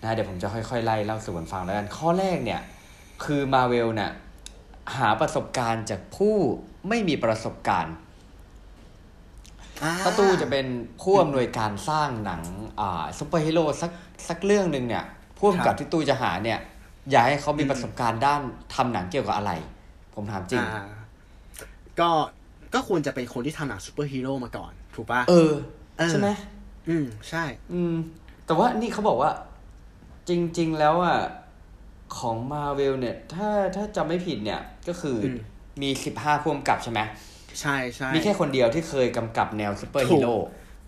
[0.00, 2.60] นะเดี๋ยวผมจะค่อยๆ ไล่เล่าสู่กันฟังแล้วกัน ข้อแรกเนี่ย
[3.24, 4.10] คือ Marvel เนี่ย
[4.96, 6.34] หาประสบการณ์จากผู้
[6.88, 7.94] ไม่มีประสบการณ์
[9.82, 10.66] อ่าถ้าตู้จะเป็น
[11.02, 12.42] ผู้อำนวยการสร้างหนัง
[12.80, 13.90] อ่าซุปเปอร์ฮีโร่สัก
[14.28, 15.04] สักเรื่องหนึ่งเนี่ย
[15.38, 16.58] ผู้กำกับที่ตู้จะหาเนี่ย
[17.10, 18.40] อยากให้เขามีประสบการณ์ด้าน
[18.74, 19.52] ทำหนังเกี่ยวกับอะไร
[20.14, 20.84] ผมถามจริงอ่า
[22.00, 22.10] ก็
[22.74, 25.52] ก็ควรจะเป็นคนที่ทำหนังซูเปอร์ฮีโร่มาก่อนถูกป่ะเออ
[25.98, 26.28] เออใช่ไหม
[26.88, 27.94] อืมใช่ อืม
[28.46, 29.30] แต่ว่านี่เขาบอกว่า
[30.28, 31.18] จริง ๆ แล้วอะ
[32.18, 35.38] ของมาเวลเนี่ย ถ้าถ้าจำไม่ผิดเนี่ย ก็คืออม
[35.82, 37.00] มีสิบห้าผู้กำกับใช่ไหม
[37.60, 40.34] ใช่ใช่มีแค่คนเดียวที่เคยกำกับแนวซูเปอร์ฮีโร่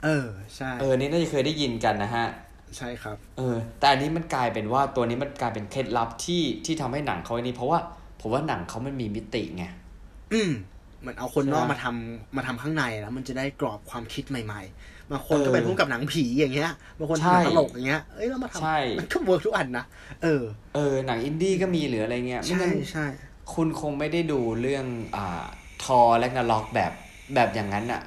[0.05, 2.27] เออ ใช่ เออ นี่น่าจะเคยได้ยินกันนะฮะ
[2.77, 7.79] ใช่ครับ เออ แต่อันนี้มันกลายเป็นว่าตัวนี้มันกลายเป็นเคล็ดลับที่ที่ทำให้หนังเขาอันนี้ เพราะว่า
[8.21, 9.65] ผมว่าหนังเขามันมีมิติไง
[10.33, 10.51] อืม
[11.01, 19.85] เหมือนเอาคนนอกใช่ไหมมาทำมาทำข้างในแล้วมันจะได้กรอบความคิดใหม่ๆบางคนก็เออเป็นพุ่งกับหนังผีอย่างเงี้ยบางคนใช่ทำหนังตลกอย่างเงี้ยเอ้ยเรามาทำใช่มันก็เวิร์กทุกอันนะ
[20.23, 20.43] เออ
[20.75, 23.07] เออ หนังอินดี้ก็มีหรืออะไรเงี้ยไม่ใช่งั้นใช่
[23.55, 25.45] คุณคงไม่ได้ดูเรื่องอ่า
[25.85, 26.93] ทอและนาล็อกแบบ
[27.35, 28.03] แบบอย่างนั้นอะ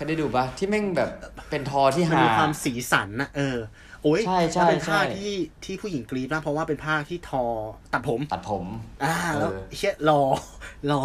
[0.00, 1.10] เคยได้ดูปะที่แม่งแบบ
[1.50, 3.58] เป็นทอที่มันหามีความสีสันนะเออ
[4.02, 5.34] โอ้ยใช่ใช่แล้วเป็นภาคใช่ที่
[5.64, 7.44] ที่ผู้หญิงกรี๊ดมากเพราะว่าเป็นภาคที่ทอ
[7.92, 8.64] ตัดผม ตัดผม
[9.04, 10.22] อ่าแล้วเออเชี่ยรอ
[10.90, 11.02] รอ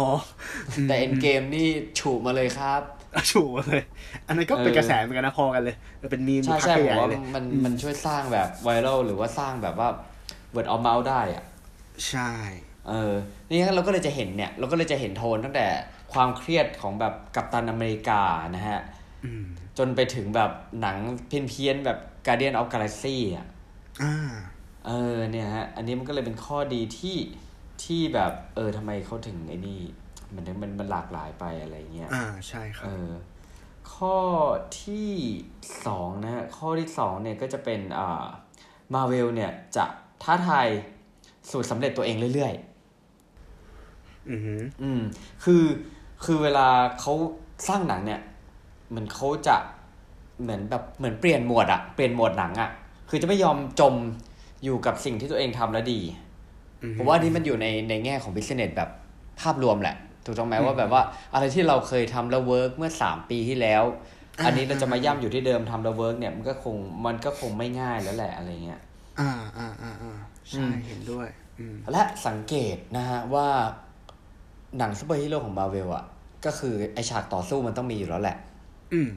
[0.88, 2.82] แต่เอ็นเกมนี่ฉูมาเลยครับ
[3.30, 3.82] ชูเลย
[4.26, 9.88] อันนั้นก็เป็นเออกระแสเหมือนกันนะพอกันเลยเออเป็นมีมอใช่ยู่พักใช่ผใหมญ่ว่าๆเลยมันมันช่วยสร้างแบบไวรัลหรือว่าสร้างแบบว่า
[10.54, 11.44] word of mouth ได้อะ
[12.08, 12.30] ใช่
[12.88, 13.14] เออ
[13.48, 15.66] นี่งั้นเราก็เลยจะเห็นเนี่ย เราก็เลยจะเห็นโทนตั้งแต่
[16.12, 18.22] ความเครียดของแบบกัปตันอเมริกา
[18.56, 18.80] นะฮะ
[19.24, 19.46] อืม
[19.78, 20.96] จนไปถึงแบบหนัง
[21.28, 23.46] เพี้ยนๆแบบ Guardian of Galaxy อะ
[24.02, 24.14] อ่า
[24.86, 27.16] เออเนี่ยฮะ อันนี้มันก็เลยเป็นข้อดีที่
[27.84, 29.80] ที่แบบเออทำไมเขาถึงไอ้นี่
[30.34, 33.10] มันมันมันหลากหลายไปอะไรเงี้ยอ่าใช่ครัเอบอ
[33.94, 34.18] ข้อ
[34.82, 35.10] ที่
[35.86, 38.24] สองนะฮะ ข้อที่สองเนี่ยก็จะเป็นอ่า
[38.94, 39.84] มาเวลเนี่ยจะ
[40.22, 40.68] ท้าทาย
[41.50, 45.02] สูตรสำเร็จตัวเองเรื่อยๆ อือหืออืม
[45.44, 45.62] คือ
[46.24, 46.68] คือเวลา
[47.00, 47.12] เขา
[47.68, 48.20] สร้างหนังเนี่ย
[48.88, 49.56] เหมือนเขาจะ
[50.42, 52.70] เหมือนแบบเหมือนเปลี่ยนโหมดอะเปลี่ยนโหมดหนังอะ
[53.10, 53.94] คือจะไม่ยอมจม
[54.64, 56.00] อยู่กับสิ่งที่ตัวเองทำแล้วดี
[56.82, 58.90] อือหือผมว่าอันนี้มันอยู่ในในแง่ของบิสเนสแบบ
[59.40, 61.02] ภาพรวมแหละถูกต้องไหมว่าแบบว่า
[61.34, 63.82] อะไรที่เราเคยทำแล้ว work เมื่อสามปีที่แล้ว
[64.44, 66.76] อันนี้เราจะมาย่ำอยู่ที่เดิมทำแล้ว work เนี่ยมันก็คง
[67.06, 68.80] มันก็คงไม่ง่ายแล้วแหละอะไรเงี้ย
[69.20, 71.28] อ่าอ่าอ่าอ่าใช่อืมเห็นด้วย
[71.60, 73.48] อืมและสังเกตนะฮะว่า
[74.78, 76.04] หนังซูเปอร์ฮีโร่ของมาเวลอะ
[76.44, 78.36] ก็คือไอฉากต่อสู้มันต้องมีอยู่แล้วแหละ
[78.92, 79.10] อืม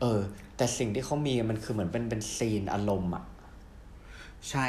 [0.00, 0.20] เออ
[0.56, 3.24] แต่สิ่งที่เขามีมันคือเหมือนเป็นเป็น scene อารมณ์อะ
[4.50, 4.64] ใช่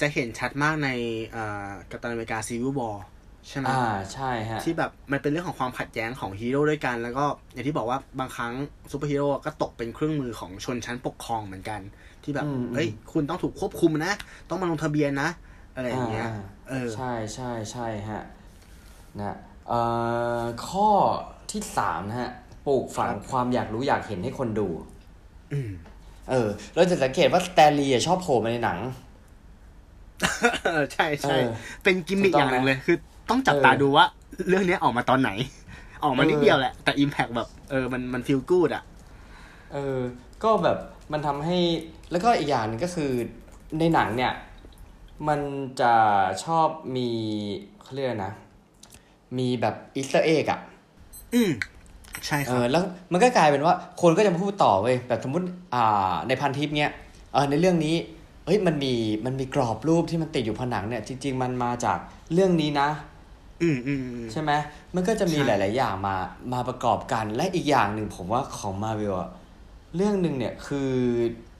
[0.00, 0.88] จะเห็นชัดมากใน
[1.34, 2.96] อ่า Captain America Civil War
[3.48, 3.80] ใช่ไหมอ่า
[4.14, 8.52] ใช่ฮะ ที่แบบมันเป็นเรื่องของความขัดแย้งของฮีโร่ด้วยกัน แล้วก็อย่างที่บอกว่าบางครั้ง
[8.90, 11.80] ซูเปอร์ฮีโร่ก็ตกเป็นเครื่องมือของชนชั้นปกครองเหมือนกัน
[12.22, 14.12] ที่แบบอืมเอ้ยคุณต้องถูกควบคุมนะ
[14.48, 15.28] ต้องมาลงทะเบียนนะ
[15.74, 16.34] อะไรอย่างเงี้ยอ่า
[16.68, 18.22] เออ ใช่ใช่ใช่ฮะ
[19.20, 19.55] นะเอ่อ
[20.68, 20.88] ข้อ
[21.50, 22.30] ที่สามนะฮะ
[22.66, 24.68] ปลูกฝังครับความอยากรู้อยากเห็นให้คนดู
[25.52, 25.70] อืม
[26.30, 28.78] เออ เราจะสังเกตว่าสแตนลีย์อะชอบโผล่มาในหนัง
[30.64, 31.46] เออใช่ใช่เออ
[31.82, 32.96] เป็นกิมมิคถูกต้อองย่างหนึ่งไหมเลย คือ
[33.30, 34.04] ต้องจับเออตาดูว่า
[34.48, 35.30] เรื่องเนี้ยออกมาตอนไหน
[36.04, 38.82] ออกมานิดเออเดียวแหละ แต่ impact แบบ เออ มันมัน feel good อะ
[39.72, 39.98] เออ
[40.44, 40.78] ก็แบบ
[41.12, 41.58] มันทำให้
[42.10, 43.10] แล้วก็อีกอย่างหนึ่งก็คือ
[43.78, 44.32] ในหนังเนี่ย
[45.28, 45.40] มัน
[45.80, 45.92] จะ
[46.44, 47.08] ชอบมี
[47.82, 48.32] เขาเรียกอะไรนะ
[49.38, 50.60] มีแบบ Easter egg อะ
[51.34, 51.50] อืม
[52.26, 56.90] ใช่ครับเออแล้วมันก็กลายเป็นว่าคนก็จะมาพูดต่อเว้ยแบบสมมติอ่า ในพันทิปเนี้ย
[57.32, 57.94] เออในเรื่องนี้
[58.46, 58.94] เฮ้ยมันมี
[59.26, 61.98] มันมีกรอบรูปที่มันติดอยู่ผนังเนี่ย จริง ๆ มันมาจาก
[62.32, 62.88] เรื่องนี้นะ
[63.62, 64.52] อืมอืมอืมใช่ไหม
[64.94, 66.16] มันก็จะมีใช่หลาย ๆ อย่างมา
[66.52, 69.30] มาประกอบกันและอีกอย่างหนึ่งผมว่าของมาเวลอะ
[69.96, 70.90] เรื่องหนึ่งเนี่ยคือ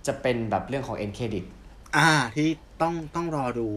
[0.07, 1.45] จะเป็นแบบเรื่องของเอ็นเครดิต
[1.97, 2.49] อ่า ที่
[2.83, 3.69] ต้องต้องรอดู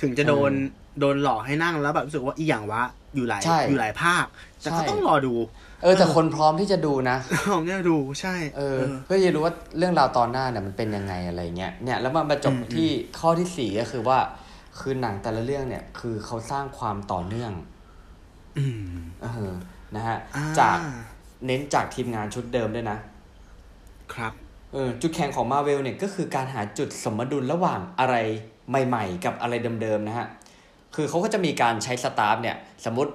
[0.00, 2.82] ถึงจะโดนเออโดนหลอกให้นั่งแล้วแบบรู้สึกว่าอีหยังวะ
[3.14, 4.24] อยู่หลายใช่อยู่หลายภาค
[4.60, 5.34] แต่ก็ใช่ต้องรอดู
[5.82, 7.16] เออ แต่คนพร้อมที่จะดูนะ
[7.52, 14.18] ผมเนี่ยดูใช่ เออ เพื่อจะรู้ว่าเรื่องราวตอนหน้าเนี่ยมันเป็นยังไงอะไรเงี้ยเนี่ยแล้วมันมาจบอืมที่ข้อที่สี่ก็คือว่า
[14.78, 17.52] คือหนังแต่ละเรื่องเนี่ย คือเขาสร้างความต่อเนื่อง
[18.58, 18.64] อื
[18.96, 19.54] มเออ
[19.96, 20.78] นะฮะอ่าจาก
[21.46, 22.98] เน้นจากทีมงานชุดเดิมด้วยนะ
[24.14, 24.32] ครับ
[24.72, 28.16] เออจุดแข็งของมาเวลเนี่ยก็คือการหาจุดสมดุลระหว่างอะไร
[28.86, 30.26] ใหม่ ๆ กับอะไรเดิมๆนะฮะ
[30.94, 33.10] คือเขาก็จะมีการใช้ staff เนี่ยสมมติ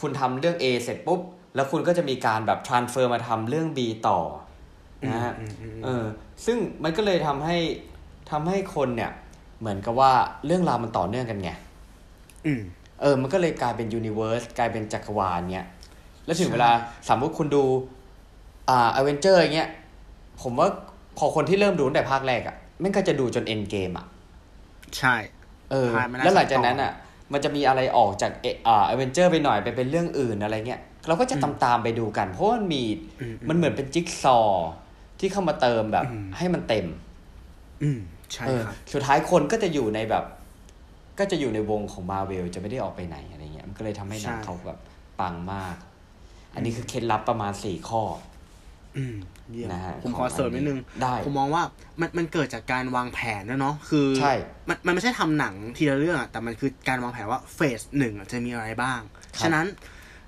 [0.00, 1.20] คุณทำเรื่อง A เสร็จปุ๊บ
[1.54, 4.18] แล้วคุณก็จะมีการแบบ transfer มาทำเรื่อง B ต่อ
[5.14, 6.04] นะฮะอืมอืมอืมเออ
[6.46, 7.56] ซึ่งมันก็เลยทำให้
[8.30, 9.10] ทำให้คนเนี่ย
[9.60, 10.12] เหมือนกับว่า
[10.46, 11.50] เรื่องราวมันต่อเนื่องกันไง
[12.46, 12.62] อืม
[13.00, 15.66] เออ มันก็เลยกลายเป็น universe กลายเป็นจักรวาลเนี้ย
[16.26, 16.70] แล้วถึงใช่เวลา
[17.08, 17.64] สมมติคุณดู
[18.68, 19.68] อ่าอเวนเจอร์อย่างเงี้ย
[20.42, 20.68] ผมว่า
[21.18, 24.06] พอคนที่เริ่มดูตั้งแต่ภาคแรกอะ่ะแม่งก็จะดูจน Endgame อะ
[24.98, 25.14] ใช่
[25.70, 26.92] เออผ่านมาได้แล้วหลังจากสองตอนนั้นอะ
[27.32, 32.82] มันจะมีอะไรออกจากเออ่าอเวนเจอร์ไปหน่อยไปเป็นเรื่องอื่นอะไรเงี้ยเราก็จะตามตามๆไปดูกัน เพราะว่ามันมี
[33.20, 34.68] อืมมันเหมือนเป็นจิ๊กซอว์
[35.20, 36.86] ที่เข้ามาเติมแบบอืมให้มันเต็ม
[37.82, 37.98] อืม
[38.32, 40.24] ใช่เออครับสุดท้ายคนก็จะอยู่ในแบบ
[41.18, 44.78] ก็จะอยู่ในวงของมาเวลจะไม่ได้ออกไปไหนอะไรเงี้ยมันก็เลยทำให้หนังใช่เขาแบบ
[45.20, 45.74] ปังมาก
[46.54, 48.35] อันนี้คือเคล็ดลับประมาณสี่ข้ออืมเยี่ยม
[49.72, 51.62] นะฮะผมขอเสริมนิดนึงได้ผมมองว่า
[52.00, 54.34] มันมันเกิดจากการวางแผนด้วยเนาะคือใช่
[54.68, 59.66] มันมันไม่ใช่ทำหนังทีละเรื่องอะแต่มันคือการวางแผนว่าเฟสหนึ่งอะจะมีอะไรบ้างครับฉะนั้น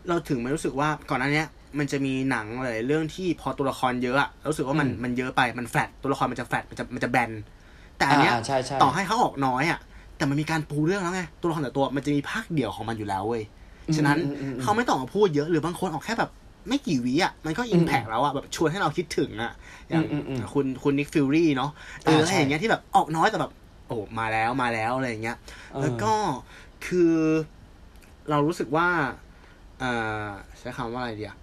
[0.08, 1.46] เราถึงไม่รู้สึกว่าก่อนหน้าเนี้ย
[1.78, 7.30] มันจะมีหนังหลายๆเรื่องที่พอตัวละครเยอะอะเรารู้สึกว่ามันอืมมันเยอะไปมันแฟลตตัวละครมันจะแฟลตมันจะมันจะแบน
[7.98, 9.80] แต่อันเนี้ยอ่าใช่ใช่ต่อให้เขาออกน้อยอะ
[10.16, 13.42] แต่มันมีการปูเรื่องแล้วไงตัวละครแต่ละตัวมันจะมีภาคเดี่ยวของมันอยู่แล้วเว้ย
[13.96, 16.30] ฉะนั้นอืมอืมอืมเขาไม่ต้องมาพูดเยอะหรือบางคนออกแค่แบบ
[16.68, 19.52] ไม่กี่วิอะมันก็ impact แล้วอะแบบชวนให้เราคิดถึงอะ
[19.88, 21.70] อย่างอืมอืมอืมคุณคุณ Nick Fury เนาะ
[22.04, 23.52] เอออ่าอะไรใช่อย่างเงี้ยที่แบบออกน้อยแต่แบบ
[23.86, 25.36] โอ้มาแล้วมาแล้วอะไรอย่างเงี้ย
[25.72, 26.12] เออแล้วก็
[26.86, 27.12] คือ
[28.30, 28.88] เรารู้สึกว่า
[29.80, 29.90] เอ่
[30.22, 30.26] อ
[30.58, 31.36] ใช้คำว่าอะไรดีอะ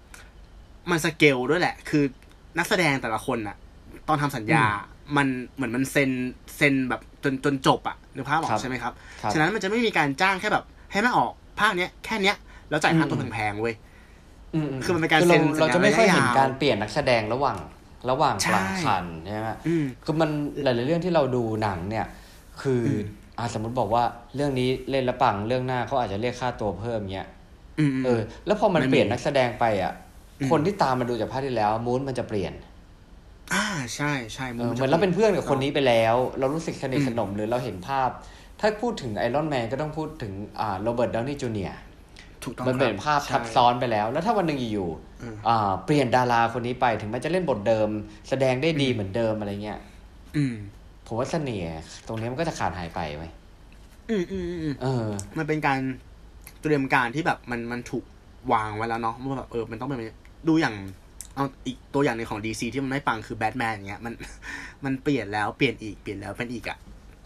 [0.89, 2.03] มันสเกลด้วยแหละ คือ
[2.57, 3.55] นักแสดงแต่ละคนอะ
[4.07, 4.65] ตอนทำสัญญา
[5.17, 6.11] มันเหมือนมันเซ็น
[6.57, 12.35] เซ็นแบบจนจนจบอะนึกภาพออกครับใช่ไหมครับครับ ฉะนั้นมันจะไม่มีการจ้างแค่แบบ ให้มาออกภาคเนี้ยแค่เนี้ย
[12.69, 13.94] แล้วจ่ายค่าตัวอืมแพงๆเว้ยอืม
[14.83, 17.57] คือมันเป็นการคืเซ็นเราเราจะไม่ค่อยเห็นสัญญาระยะยาวการเปลี่ยนนักแสดงระหว่าง
[18.09, 20.29] ระหว่างใช่กลางคันใช่ไหมอืมคือมัน
[20.63, 22.05] หลายๆเรื่องที่เราดูหนังเนี่ย
[22.61, 22.99] คืออม
[23.37, 24.03] อ่าสมมติบอกว่า
[24.35, 27.27] เรื่องนี้เล่นแล้วปังเรื่องหน้าเขาอาจจะเรียกค่าตัวเพิ่มเงี้ย
[27.79, 29.93] อืมเออ แล้วพอมันไม่มีเปลี่ยนนักแสดงไปอะ
[30.39, 32.53] อืมคนที่ตามมาดูจากภาคที่แล้วมูนมันจะเปลี่ยน
[33.53, 33.65] อ่า
[33.95, 38.09] ใช่ใช่เออเหมือนเราเป็นเพื่อนกับคนนี้ไปแล้ว เรารู้สึกสนิทสนมหรือเราเห็นภาพ
[38.59, 41.71] ถ้าพูดถึงไอรอนแมนก็ต้องพูดถึงอ่าโรเบิร์ตดาวนี่จูเนีย
[42.45, 44.89] ถูกต้องมันเป็นครับภาพใช่ทับซ้อนไปแล้ว แล้วถ้าวันหนึ่งอยู่
[45.21, 47.89] อืมๆอ่าเปลี่ยนดาราคนนี้ไปถึงแม้จะเล่นบทเดิม
[48.29, 49.79] แสดงได้ดีเหมือนเดิมอะไรเงี้ย
[50.35, 50.55] อืม
[51.07, 51.73] ผมว่าเสน่ห์
[52.07, 53.25] ตรงนี้มันก็จะขาดหายไปไหม
[54.09, 55.05] อืมอืมอืมอืมเออ
[55.37, 55.79] มันเป็นการ
[56.61, 58.03] เตรียมการที่แบบมันมันถูก
[58.53, 60.75] วางไว้แล้วเนาะว่าแบบเออมันต้องเป็นแบบนี้ดูอย่าง
[61.35, 64.13] เอาอีกตัวอย่างหนึ่งของ DC ที่มันไม่ปังคือแบทแมนอย่างเงี้ยมัน
[64.85, 66.77] มันเปลี่ยนแล้วเปลี่ยนอีกเปลี่ยนแล้วเปลี่ยนอีกอะ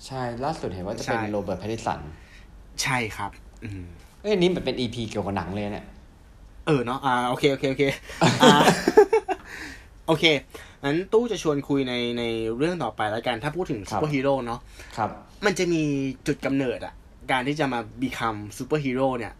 [0.05, 1.99] ใช่ล่าสุดเห็นว่าจะเป็นใช่โรเบิร์ตแพตติสัน
[2.83, 3.31] ใช่ครับ
[3.63, 3.85] อืม
[4.21, 5.85] เอ้ยอันนี้มันเป็น EP เกี่ยวกับหนังเลยเนี่ย
[6.67, 7.83] เออเนาะ อ่า โอเค โอเค โอเค
[8.43, 8.59] อ่า
[10.07, 10.25] โอเค
[10.83, 12.23] งั้นตู้จะชวนคุยในใน
[12.57, 14.59] เรื่องต่อไปแล้วกัน ถ้าพูดถึงครัซูบเปอร์ฮีโร่เนาะ
[14.97, 15.09] ครับ
[15.45, 15.81] มันจะมี
[16.27, 16.93] จุดกำเนิดอะ
[17.31, 19.33] การที่จะมา become ซูเปอร์ฮีโร่เนี่ย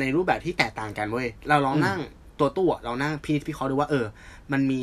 [0.00, 1.98] ในรูปแบบที่แตกต่างกันเว้ย เราลองอืมนั่ง
[2.40, 4.06] ตัวตู้อะเรานั่งวิวิเคราะห์ดูว่าเออ
[4.52, 4.82] มันมี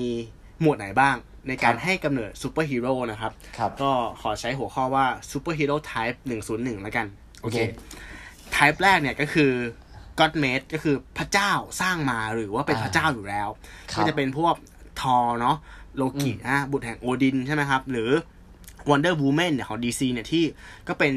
[0.62, 1.16] หมวดไหนบ้าง
[1.48, 7.06] ในการครับให้กำเนิดซูเปอร์ฮีโร่นะครับครับ ก็ขอใช้หัวข้อว่าซูเปอร์ฮีโร่ type หนึ่งศูนย์หนึ่งแล้วกัน
[7.42, 7.58] โอเค
[8.56, 9.52] โอเค type แรกเนี่ยก็คือ
[10.20, 13.50] God made ก็คือพระเจ้าสร้างมาหรือว่าเป็นอ่าพระเจ้าอยู่แล้ว
[13.92, 14.56] ครับก็จะเป็นพวก
[15.02, 15.58] ทอเนาะ
[15.98, 18.10] โลกิอืมอะบุตรแห่งโอดินใช่ไหมครับ หรือ
[18.90, 20.44] Wonder Woman เนี่ยของ DC เนี่ยที่
[20.88, 21.14] ก็เป็น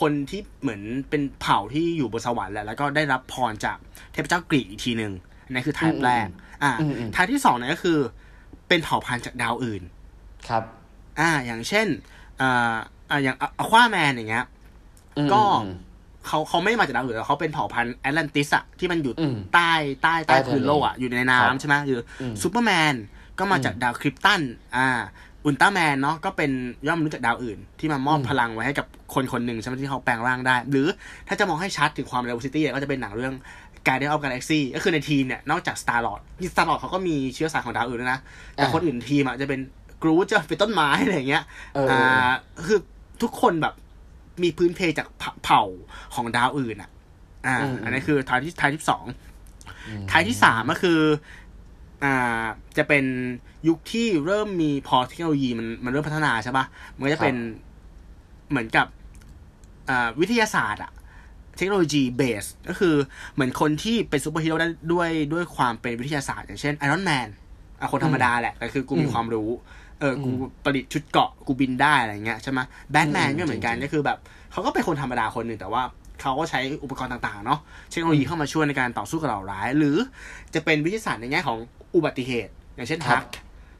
[0.00, 3.76] คนที่เหมือนเป็นเผ่าที่อยู่บนสวรรค์แหละแล้วก็ได้รับพรจาก
[4.12, 5.12] เทพเจ้ากรีกอีกทีหนึ่ง
[5.44, 6.28] อันนี้คือ type อืมแรก
[6.62, 7.98] อ่าอืมอืม type ที่สองเนี่ยก็คือ
[8.68, 9.82] เป็นเผ่าพันธุ์จากดาวอื่น
[10.48, 10.62] ครับ
[11.20, 11.86] อ่า อย่างเช่น
[12.40, 12.74] อ่า
[13.10, 14.46] อ่าอย่างอควาแมนอย่างเงี้ย
[15.16, 15.74] อืมก็อืม
[16.30, 22.94] เขาเขาไม่ได้มาจากดาวอื่นแต่เขาเป็นเผ่าพันธุ์แอตแลนติสอะที่มันอยู่อืมใต้ใต้ใต้ใต้ทะเลพื้นโลกอะอยู่ในครับน้ำใช่ไหมหรืออมซูเปอร์แมน
[23.38, 24.40] ก็มาจากดาวคริปตัน
[24.76, 24.88] อ่า
[25.44, 26.50] อุลตร้าแมนเนาะก็เป็น
[26.86, 30.86] ย่อมมนุษย์จากดาวอื่น ที่มามอบอืมพลังไว้ให้กับคนคนหนึ่งใช่ไหมที่เขาแปลงร่างได้ หรือ
[31.28, 33.34] ถ้าจะมองให้ชัดถึงความเร v ซิตี้ก็จะเป็นหนังเรื่อง
[33.86, 38.20] Guardian of Galaxy ก็คือในทีมเนี่ย นอกจาก Star Lord ที่ Star Lord เขาก็มีเชื้อสายของดาวอื่นด้วยนะ
[38.54, 39.60] แต่อ่าคนอื่นทีมอะจะเป็น
[40.02, 42.30] กรูจะเป็นต้นไม้อะไรอย่างเงี้ยเออเอออ่า
[42.66, 42.78] คือ
[43.22, 43.74] ทุกคนแบบ
[44.42, 45.62] มีพื้นเพจากเผ่าเผ่า
[46.14, 46.90] ของดาวอื่นอะ
[47.46, 49.04] อ่าอืมอันนี้คือทายที่ทายที่สอง
[49.86, 51.00] อืมทายที่สามก็คือ
[52.04, 52.44] อ่า
[52.76, 53.04] จะเป็น
[53.68, 56.64] ยุคที่เริ่มมีพอเทคโนโลยีมันมันเริ่มพัฒนาใช่ปะ
[56.96, 57.36] มันก็จะเป็น
[58.50, 58.86] เหมือนกับ
[59.88, 60.92] อ่าวิทยาศาสตร์อะ
[61.56, 62.94] เทคโนโลยี based ก็คือ
[63.34, 67.28] เหมือนคนที่เป็นซูเปอร์ฮีโร่ได้ด้วยด้วยความเป็นวิทยาศาสตร์ อย่างเช่นไอรอนแมน
[67.80, 69.50] อะคนธรรมดาแหละแต่คือกูมีอืมความรู้
[70.00, 72.60] เออกูอืมประดิษฐ์ชุดเกราะกูบินได้อะไรเงี้ยใช่ไหม
[72.90, 74.18] แบทแมนอืมก็เหมือนกันจริงๆก็คือแบบ
[74.52, 75.82] เขาก็เป็นคนธรรมดาคนหนึ่งแต่ว่า
[76.20, 77.60] เขาก็ใช้อุปกรณ์ต่างๆเนาะ
[77.90, 79.96] เทคโนโลยีเข้ามาช่วยในการต่อสู้กับเหล่าร้าย หรือ
[80.54, 81.58] จะเป็นวิทยาศาสตร์ในแง่ของ
[81.94, 83.26] อุบัติเหตุ อย่างเช่นครัฮัลก์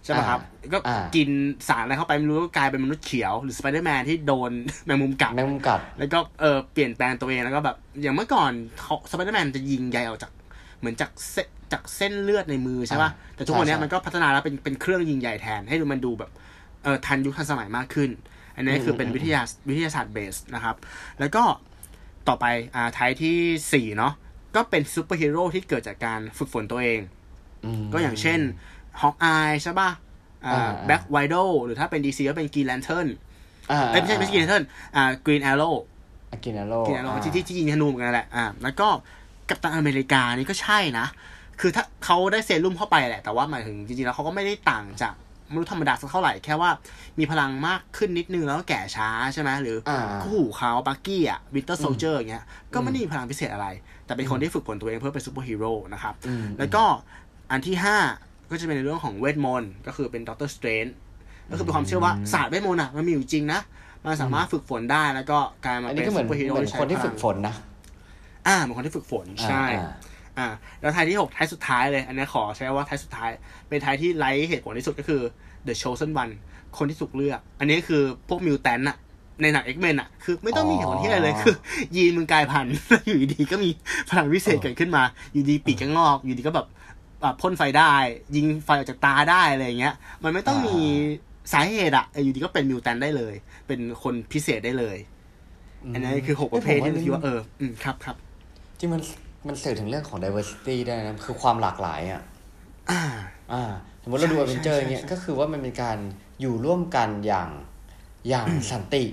[0.04, 0.40] ใช่ไหมครับ
[0.72, 1.28] ก็อ่ากิน
[1.68, 4.50] สารอะไรเข้าไปไม่รู้ก็กลายเป็นมนุษย์เขียว หรือสไปเดอร์แมนที่โดน
[4.86, 10.30] แมงมุมกัดแมงมุมกัดแล้วก็เออเปลี่ยนแปลงตัวเองแล้วก็แบบอย่างเมื่อก่อนเขาสไปเดอร์แมนจะยิงใยออกจาก
[10.80, 16.30] เหมือนจากเส้นจากเส้นเลือดในมือใช่ป่ะอ่าแต่ทุกวันนี้ใช่ใช่มันก็พัฒนาแล้วเป็นเป็นเครื่องยิงใยแทน ให้ดูมันดูแบบ
[16.82, 18.10] เออทันยุคทันสมัยมากขึ้น
[18.54, 20.76] อันนี้คือเป็นวิทยาวิทยาศาสตร์ based นะครับ
[21.20, 21.42] แล้วก็
[22.28, 23.36] ต่อไปอ่า type ที่
[23.72, 24.12] สี่เนาะ
[24.54, 27.00] ก็เป็นซูเปอร์ฮีโร่ที่เกิดจากการฝึกฝนตัวเองอื
[27.82, 28.40] มก็อย่างเช่น
[29.00, 29.90] ฮอกอายใช่ป่ะ
[30.46, 33.08] อ่าอ่าแบล็ควิโดว์หรือถ้าเป็นดีซีก็เป็นกรีนแลนเทิร์น
[33.72, 34.64] อ่าเอ้ยไม่ใช่ไม่ใช่กรีนแลนเทิร์น
[34.96, 35.70] อ่ากรีนแอโร่
[36.32, 38.88] อ่ากรีนแอโร่กรีนแลนเทิร์นที่ที่ที่ยิงธนูเหมือนกันนั่นแหละอ่าแล้วก็
[39.50, 41.06] กัปตันอเมริกานี่ก็ใช่นะ
[41.60, 45.14] คือถ้าเขาได้เซรุ่มเข้าไปแหละ แต่ว่าหมายถึงจริงๆแล้วเขาก็ไม่ได้ต่างจาก
[45.52, 46.70] มนุษย์ธรรมดาสักเท่าไหร่ แค่ว่า
[47.18, 53.66] มีพลังมากขึ้นนิดนึงแล้วก็แก่ช้าใช่ไหมหรืออ่าคู่หูเขาบักกี้อะวินเตอร์โซลเจอร์อย่างเงี้ย ก็ไม่ได้มีพลังพิเศษอะไร
[54.06, 56.84] แต่เป็นคนที่ฝึกฝนตัวเองเพื่อเป็นซูเปอร์ฮีโร่นะครับอืมแล้วก็
[57.50, 57.96] อันที่ห้า
[58.50, 60.86] ก็จะเป็นในเรื่องของเวทมนต์ก็คือเป็นด็อกเตอร์สเตรนจ์
[61.50, 63.60] ก็คือเป็นความเชื่อว่าศาสตร์เวทมนต์อะมันมีอยู่จริงนะ
[64.04, 67.54] มันสามารถฝึกฝนได้แล้วก็กลายมาเป็นซูเปอร์ฮีโร่ อันนี้ก็เหมือน เหมือนใช้พลังคนที่ฝึกฝนนะ
[68.50, 69.90] อ่าเหมือนคนที่ฝึกฝนใช่อ่า
[70.38, 70.48] อ่า
[70.80, 73.30] แล้วท้ายที่หกท้ายสุดท้ายเลย อันนี้ขอใช้ว่าท้ายสุดท้าย
[73.68, 75.22] เป็นท้ายที่ไร้เหตุผลที่สุดก็คือ
[75.66, 76.32] The Chosen One
[76.78, 78.96] คนที่ถูกเลือก อันนี้คือพวกมิวแทนอะ
[79.42, 81.56] ในหนัง X-Men อะคือไม่ต้องมีเหตุผลที่อะไรเลยอ๋อคือ
[81.96, 83.70] ยีนมึงกลายพันธุ์แล้วอยู่ดีๆก็มี
[84.10, 86.66] พลังวิเศษเกิดขึ้นมา อยู่ดีปีกก็งอก อยู่ดีก็แบบ
[87.22, 87.92] อะพ่นไฟได้
[88.36, 90.76] ยิงไฟออกจากตาได้อะไรอย่างเงี้ย มันไม่ต้องมี
[91.52, 93.34] สาเหตุอะเอออยู่ดีก็เป็นมิวแทนได้เลย
[93.66, 94.96] เป็นคนพิเศษได้เลย
[95.94, 98.16] อันนี้คือหกประเภทที่เราคิดว่าเออ อืมครับครับ
[98.80, 99.02] จริงมัน
[99.46, 102.22] มันสื่อถึงเรื่องของ diversity ได้นะ คือความหลากหลายอะ
[102.90, 103.02] อ่า
[103.52, 103.62] อ่า
[104.02, 105.98] สมมติเราดูใช่อเวนเจอร์ใช่เงี้ยใช่ก็คือว่ามันเป็นการ
[106.40, 107.50] อยู่ร่วมกันอย่าง
[108.28, 109.04] อย่างสันติ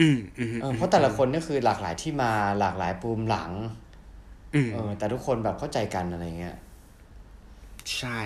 [0.00, 3.52] อืมอืมเออเพราะแต่ละคนนี่คือหลากหลายที่มาหลากหลายปูมหลัง
[4.54, 6.56] อืมเออ แต่ทุกคนแบบเข้าใจกันอะไรเงี้ย
[7.96, 8.18] ใช่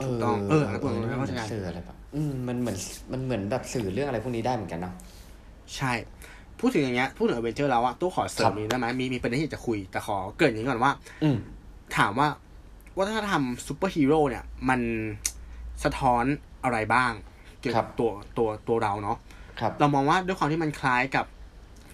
[0.00, 2.76] เอถูกอต้องเออเอเอออมันเข้าใจสื่ออะไรแบบอืมมันเหมือน
[3.12, 4.94] มันเหมือนแบบสื่อเรื่องอะไรพวกนี้ได้เหมือนกันเนาะ
[5.76, 5.92] ใช่
[6.60, 10.92] พูดถึงอย่างเงี้ยพูดถึงอเวนเจอร์แล้วอะตู้ขอเสริมนี้ครับได้ไหมมีมีประเด็นที่อยากจะคุย แต่ขอเกริ่นอย่างนี้ก่อนว่า
[11.24, 11.36] อืม
[11.96, 12.28] ถามว่า
[12.98, 14.80] วัฒนธรรมซูเปอร์ฮีโร่เนี่ย มัน
[15.84, 16.24] สะท้อน
[16.64, 17.12] อะไรบ้าง
[17.60, 19.16] เกี่ยวกับครับตัวตัวตัวเราเนาะ
[19.60, 21.26] ครับเรามองว่าด้วยความที่มันคล้ายกับ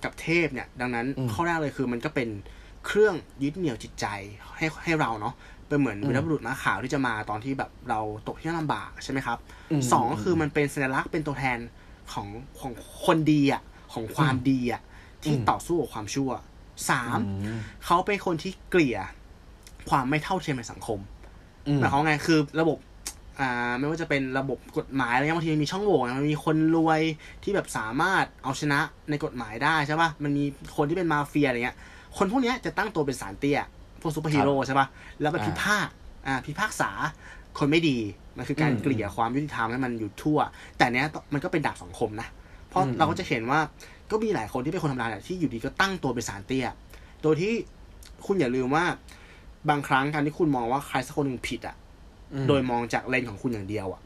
[0.05, 2.29] กับเทพเนี่ย ดังนั้นอืมข้อแรกเลยคือมันก็เป็น
[2.87, 4.07] เครื่องยึดเหนี่ยวจิตใจ
[4.57, 5.35] ให้ให้เราเนาะ
[5.69, 9.39] เป็นเหมือนอืมวีรบุรุษม้าขาวที่จะมาตอนที่แบบเราตกที่ลำบากใช่ไหมครับ
[9.71, 11.59] อืมสองก็คือมันเป็นสัญลักษณ์เป็นตัวแทน
[12.13, 12.29] ของ
[12.61, 12.73] ของ
[13.07, 13.63] คนดีอะ
[13.97, 14.83] ของความดีอะ
[15.23, 16.31] ที่อืมต่อสู้กับความชั่ว
[16.91, 18.99] สามอืมเขาเป็นคนที่เกลี่ย
[19.91, 20.99] ความไม่เท่าเทียมในสังคม
[21.67, 22.79] อืมหมายความว่าไงคือระบบ
[23.41, 27.01] อ่าไม่ว่าจะเป็นระบบกฎหมายอะไรเงี้ยบางทีมันมีช่องโหว่นะมันมีคนรวย
[27.43, 28.81] ที่แบบสามารถเอาชนะ
[29.11, 30.45] ในกฎหมายได้ใช่ปะมันมี
[30.77, 31.77] คนที่เป็นมาเฟียอะไรเงี้ย
[32.17, 33.61] คนพวกเนี้ยจะตั้งตัวเป็นสารเตี้ย
[34.01, 34.87] พวกซูเปอร์ฮีโร่ใช่ปะ
[35.21, 35.81] แล้วไปอ่าพิพากษา
[36.27, 36.91] อ่าพิพากษา
[37.59, 37.99] คนไม่ดี
[38.37, 40.39] มันคือการอืมเกลี่ยความยุติธรรมให้มันอยู่ทั่ว
[40.79, 42.46] แต่เนี้ยมันก็เป็นดาบสองคมนะเพ
[42.77, 43.61] ราะอืมเราก็จะเห็นว่า
[44.11, 46.67] ก็มีหลายคนที่เป็นคนธรรมดาเนี่ยที่อยู่ดีก็ตั้งตัวเป็นศาลเตี้ย
[47.23, 47.53] โดยที่
[48.27, 48.85] คุณอย่าลืมว่า
[49.69, 51.77] บางครั้งการที่คุณมองว่าใครสักคนหนึ่งผิดอะ
[52.33, 54.01] อืมโดยมองจากเลนส์ของคุณอย่างเดียวอะ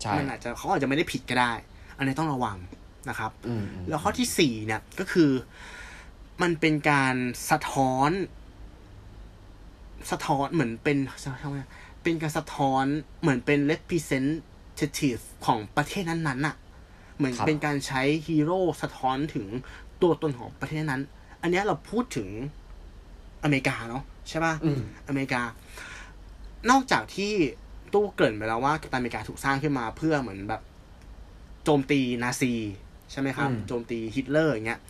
[0.00, 1.52] ใช่มันอาจจะเขาอาจจะไม่ได้ผิดก็ได้
[1.96, 2.56] อันนี้ต้องระวัง
[3.08, 5.30] นะครับอืมอืมแล้วข้อที่สี่เนี่ยก็คือ
[6.42, 7.14] มันเป็นการ
[7.50, 8.10] สะท้อน
[10.10, 10.98] สะท้อนเหมือนเป็น
[12.02, 12.84] เป็นการสะท้อน
[13.20, 16.56] เหมือนเป็น representative ของประเทศนั้นๆน่ะ
[17.18, 19.46] เหมือนเป็นการใช้ฮีโร่สะท้อนถึง
[20.02, 21.02] ตัวตนของประเทศนั้น
[21.42, 22.28] อันเนี้ยเราพูดถึง
[23.42, 25.42] อเมริกาเนาะใช่ป่ะอืมอเมริกา
[26.70, 27.32] นอกจากที่
[27.92, 30.62] ตู้เกริ่นไปแล้วว่ากัปตันอเมริกาถูกสร้างขึ้นมาเพื่อเหมือนแบบ
[31.64, 32.52] โจมตีนาซี
[33.10, 34.80] ใช่ไหมครับอืมโจมตีฮิตเลอร์อย่างเงี้ย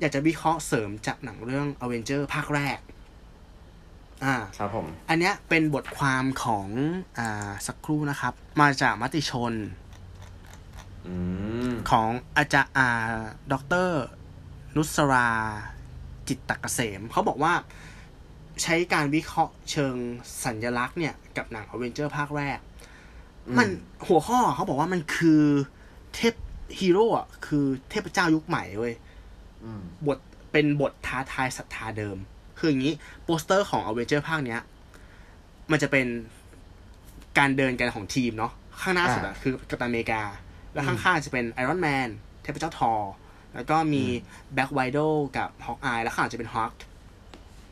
[0.00, 2.78] อยากจะวิเคราะห์เสริมจากหนังเรื่องอเวนเจอร์ภาคแรก
[4.24, 6.68] อ่า ครับผม อันเนี้ยเป็นบทความของ
[7.18, 9.87] อ่า สักครู่นะครับ มาจากมติชนอืม
[11.90, 12.88] ของอาจารย์อา
[13.52, 13.54] ด
[13.86, 13.90] ร
[14.76, 15.28] นุสรา
[16.28, 17.52] จิตตกเกษม เขาบอกว่า
[18.62, 19.94] ใช้การวิเคราะห์เชิง
[20.44, 22.58] สัญลักษณ์เนี่ย กับหนังอเวนเจอร์ภาคแรก
[23.58, 23.68] มัน
[24.08, 25.42] หัวข้อเขาบอกว่ามันคือ
[26.14, 26.34] เทพ
[26.80, 28.94] ฮีโร่อะคือเทพเจ้ายุคใหม่เว้ย
[29.64, 30.18] อืมบท
[30.52, 32.16] เป็นบทท้าทายศรัทธาเดิม
[32.58, 34.60] คืออย่างนี้โปสเตอร์ของอเวนเจอร์ภาคเนี้ย
[35.70, 36.06] มันจะเป็น
[37.38, 40.22] การเดินกันของทีมเนาะข้างหน้าสุดอะคือกัปตันอเมริกา
[40.72, 42.08] แล้วข้างๆจะเป็นไอรอนแมน
[42.42, 43.12] เทพเจ้าทอร์
[43.54, 44.04] แล้วก็มี
[44.54, 44.98] แบล็ควิโดว์
[45.36, 46.72] กับฮอกอายแล้วข้างหลังจะเป็นฮัลก์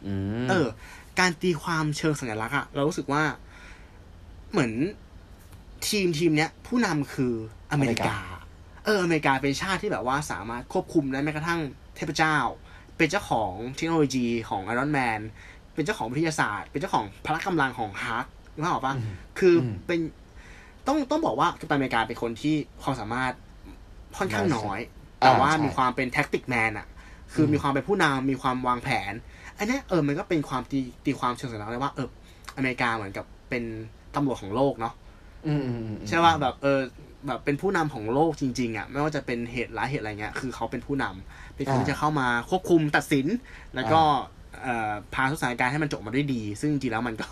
[0.07, 0.13] อื
[0.45, 0.67] มเออ
[1.19, 3.23] การตีความเชิงสัญลักษณ์อะเรารู้สึกว่า
[4.51, 4.73] เหมือน
[5.89, 7.35] ทีมทีมเนี้ย ผู้นำคือ
[7.73, 8.17] อเมริกา
[8.85, 11.61] เออ อเมริกาเป็นชาติที่แบบว่าสามารถควบคุมได้แม้กระทั่ง
[11.97, 12.37] เทพเจ้า
[12.97, 15.21] เป็นเจ้าของเทคโนโลยีของไอรอนแมน
[15.75, 18.95] เป็นเจ้าของวิทยาศาสตร์ เป็นเจ้าของพละกำลังของฮัลก์นึกออกปะ
[19.39, 20.01] คืออืมเป็น
[20.87, 23.33] ต้องต้องบอกว่ากัปตันอเมริกาเป็นคนที่ความสามารถ
[24.19, 24.81] ค่อนข้างน้อย
[25.21, 26.87] แต่ว่าอ่าใช่มีความเป็น tactic man อะ
[27.35, 29.13] คืออมมีความเป็นผู้นำมีความวางแผน
[29.59, 32.09] อันเนี้ยเออมันก็เป็นความตีตีความเชิงสัญลักษณ์เลยว่าเออ
[32.57, 33.65] อเมริกาเหมือนกับเป็น
[34.15, 34.95] ตำรวจของโลกเนาะ
[35.47, 36.81] อืมอืมอืมใช่ว่าแบบเออ
[37.27, 43.27] แบบเป็นผู้นำของโลกจริงๆอะไม่ว่าจะเป็นเหตุร้ายเหตุอะไรเงี้ยคือเขาเป็นผู้นำเป็นคนที่จะเข้ามาควบคุมตัดสิน
[43.75, 44.01] แล้วก็
[44.63, 47.29] เอ่อพาทุกสถานการณ์ให้มันจบมาด้วยดี ซึ่งจริงๆแล้วมันก็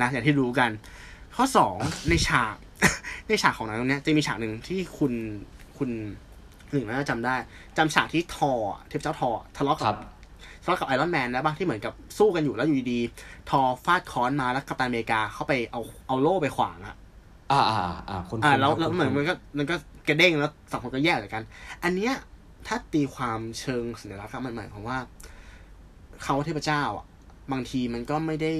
[0.00, 0.70] นะอย่างที่รู้กัน
[1.36, 1.76] ข้อสอง
[2.08, 2.56] ในฉาก
[3.28, 5.12] ในฉากของหนังตรงเนี้ยจะมีฉากหนึ่งที่คุณ
[5.78, 5.90] คุณ
[6.72, 7.34] หนึ่งน่าจะจำได้
[7.78, 9.96] จำฉากที่ทอร์เทพเจ้าทอร์ทะเลาะกัรับ
[10.62, 16.96] ทะเลาะกับไอรอนแมนนะบ้างที่เหมือนกับสู้กันอยู่แล้วอยู่ดีๆทอร์ฟาดค้อนมาแล้วกัปตันอเมริกาเข้าไปเอาเอาโล่ไปขวางอะ
[17.52, 19.74] อ่าอ่าอ่าคุณอ่าคุณแล้วครับแล้วคุณเหมือนคุณมันก็มันก็
[20.08, 21.42] กระเด้งแล้วสองคนก็แยกจากกัน
[21.84, 22.12] อันเนี้ย
[22.66, 24.98] ถ้าตีความเชิงสัญลักษณ์อะมันหมายความว่า
[26.24, 27.06] เขาเทพเจ้าอะ
[27.52, 28.52] บางทีมันก็ไม่ได้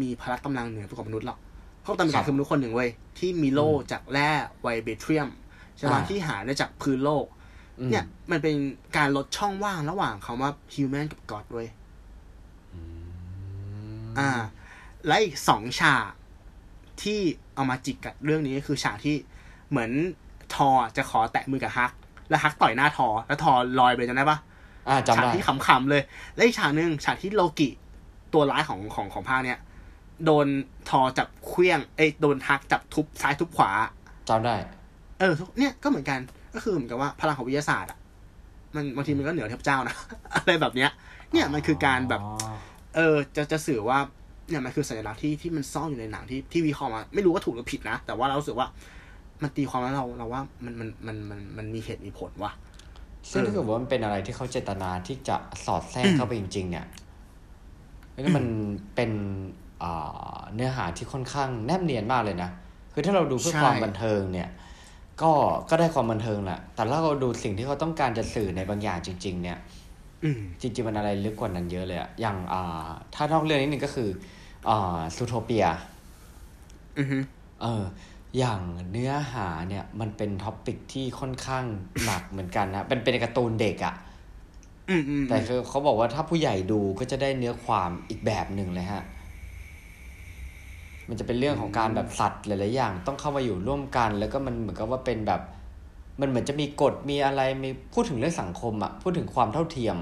[0.00, 4.30] มีพละกำลังเหนือตัวกับมนุษย์หรอกเพราะตามการคือมนุษย์คนหนึ่งเว้ยที่มีโล่จากแร่
[4.60, 5.28] ไวเบเทรียม
[5.76, 7.26] ใช่ไหมที่หาได้จากพื้นโลก
[7.80, 8.56] อืมเนี่ย มันเป็น
[8.96, 11.68] การลดช่องว่างระหว่างคำว่า human กับ god เว้ย
[14.18, 14.30] อ่า
[15.06, 16.04] และอีกสองฉาก
[17.02, 17.20] ที่
[17.54, 19.16] เอามาจิกกับเรื่องนี้ก็คือฉากที่
[19.70, 19.90] เหมือน
[20.54, 21.92] ทอจะขอแตะมือกับฮัก
[22.28, 24.38] แล้วฮักต่อยหน้าทอ แล้วทอลอยไปจำได้ปะ
[24.88, 26.02] อ่าจำฉากได้ที่ขำๆเลย
[26.34, 27.68] และอีกฉากหนึ่งฉากที่โลกิ
[28.32, 29.58] ตัวร้ายของของของภาคเนี้ย
[30.24, 30.46] โดน
[30.88, 33.70] ทอจับเคลี้ยงเอ้ยโดนฮักจับทุบซ้ายทุบขวา
[34.28, 34.54] จำได้
[35.18, 36.20] เออทุกเนี่ยก็เหมือนกัน
[36.54, 37.98] ก็คือเหมือนกับว่าพลังของวิทยาศาสตร์อะ
[38.74, 39.96] มันบางทีมันก็เหนือเทพเจ้านะ
[40.34, 40.90] อะไรแบบเนี้ย
[41.32, 42.32] เนี่ยมันคือการแบบอ๋อ
[42.96, 43.98] เออจะจะสื่อว่า
[44.48, 48.66] เนี่ยมันคือสัญลักษณ์ที่ที่มันซ่อนอยู่ในหนังที่ที่วิเคราะห์มาไม่รู้ว่าถูกหรือผิดนะ แต่ว่าเรารู้สึกว่า
[49.42, 52.52] มันตีความแล้วเราเราว่ามันมันมันมันมันมีเหตุมีผลว่ะ
[53.30, 56.86] ซึ่งถ้าเกิดว่ามันเป็นอะไรที่เขาเจตนาที่จะสอดแทรกเข้าไปจริง ๆ เนี่ย
[58.24, 58.46] นี่มัน
[58.94, 59.65] เป็นอ่า
[60.54, 62.50] เนื้อหาที่ค่อนข้างแนบเนียนมากเลยนะ
[62.92, 64.48] คือถ้าเราดูเพื่อใช่ความบันเทิงเนี่ย
[65.22, 65.32] ก็
[65.70, 69.58] ก็ได้ความบันเทิงแหละแต่ถ้าเราดูสิ่งที่เขาต้องการจะสื่อในบางอย่างจริง ๆ เนี่ย
[70.24, 74.08] อืมจริงๆมันอะไรลึกกว่านั้นเยอะเลยอะอย่างอ่าถ้านอกเรื่องนิดนึงก็คือ
[74.68, 75.66] อ่า Zootopia
[76.98, 77.18] อือฮึ
[77.62, 77.84] เออ
[78.38, 78.60] อย่าง
[78.90, 81.64] เนื้อหาเนี่ย มันเป็น topic ที่ค่อนข้าง
[82.04, 83.94] หนักเหมือนกันนะเป็นเป็นการ์ตูนเด็กอะ
[84.88, 89.02] อืมอืมแต่คือเขาบอกว่าถ้าผู้ใหญ่ดูก็จะได้เนื้อความอีกแบบหนึ่งเลยฮะ
[91.08, 95.40] มันจะเป็นเรื่องของการแบบสัตว์หลายๆอย่าง ต้องเข้ามาอยู่ร่วมกัน แล้วก็มันเหมือนกับว่าเป็นแบบ
[96.20, 99.96] มันเหมือนจะมีกฎมีอะไรมีพูดถึงเรื่องสังคมอะพูดถึงความเท่าเทียม